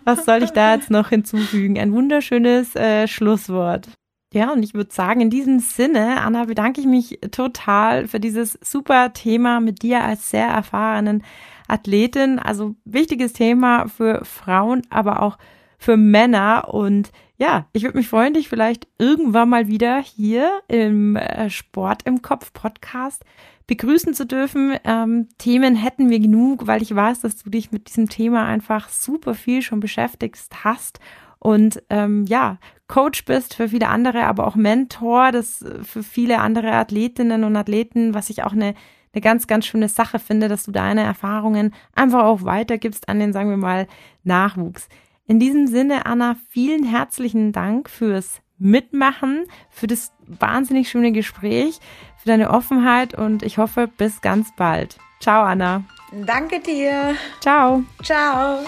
[0.03, 1.79] Was soll ich da jetzt noch hinzufügen?
[1.79, 3.87] Ein wunderschönes äh, Schlusswort.
[4.33, 8.59] Ja, und ich würde sagen, in diesem Sinne, Anna, bedanke ich mich total für dieses
[8.61, 11.23] super Thema mit dir als sehr erfahrenen
[11.69, 12.39] Athletin.
[12.39, 15.37] Also wichtiges Thema für Frauen, aber auch
[15.77, 16.73] für Männer.
[16.73, 17.11] Und
[17.43, 22.21] ja, ich würde mich freuen, dich vielleicht irgendwann mal wieder hier im äh, Sport im
[22.21, 23.25] Kopf Podcast
[23.67, 24.77] begrüßen zu dürfen.
[24.85, 28.87] Ähm, Themen hätten wir genug, weil ich weiß, dass du dich mit diesem Thema einfach
[28.87, 31.01] super viel schon beschäftigt hast
[31.37, 36.39] und ähm, ja, Coach bist für viele andere, aber auch Mentor, das äh, für viele
[36.39, 38.73] andere Athletinnen und Athleten, was ich auch eine
[39.15, 43.31] eine ganz, ganz schöne Sache finde, dass du deine Erfahrungen einfach auch weitergibst an den,
[43.31, 43.85] sagen wir mal,
[44.23, 44.87] Nachwuchs.
[45.25, 51.79] In diesem Sinne, Anna, vielen herzlichen Dank fürs Mitmachen, für das wahnsinnig schöne Gespräch,
[52.17, 54.97] für deine Offenheit und ich hoffe, bis ganz bald.
[55.19, 55.83] Ciao, Anna.
[56.25, 57.15] Danke dir.
[57.39, 57.83] Ciao.
[58.03, 58.59] Ciao.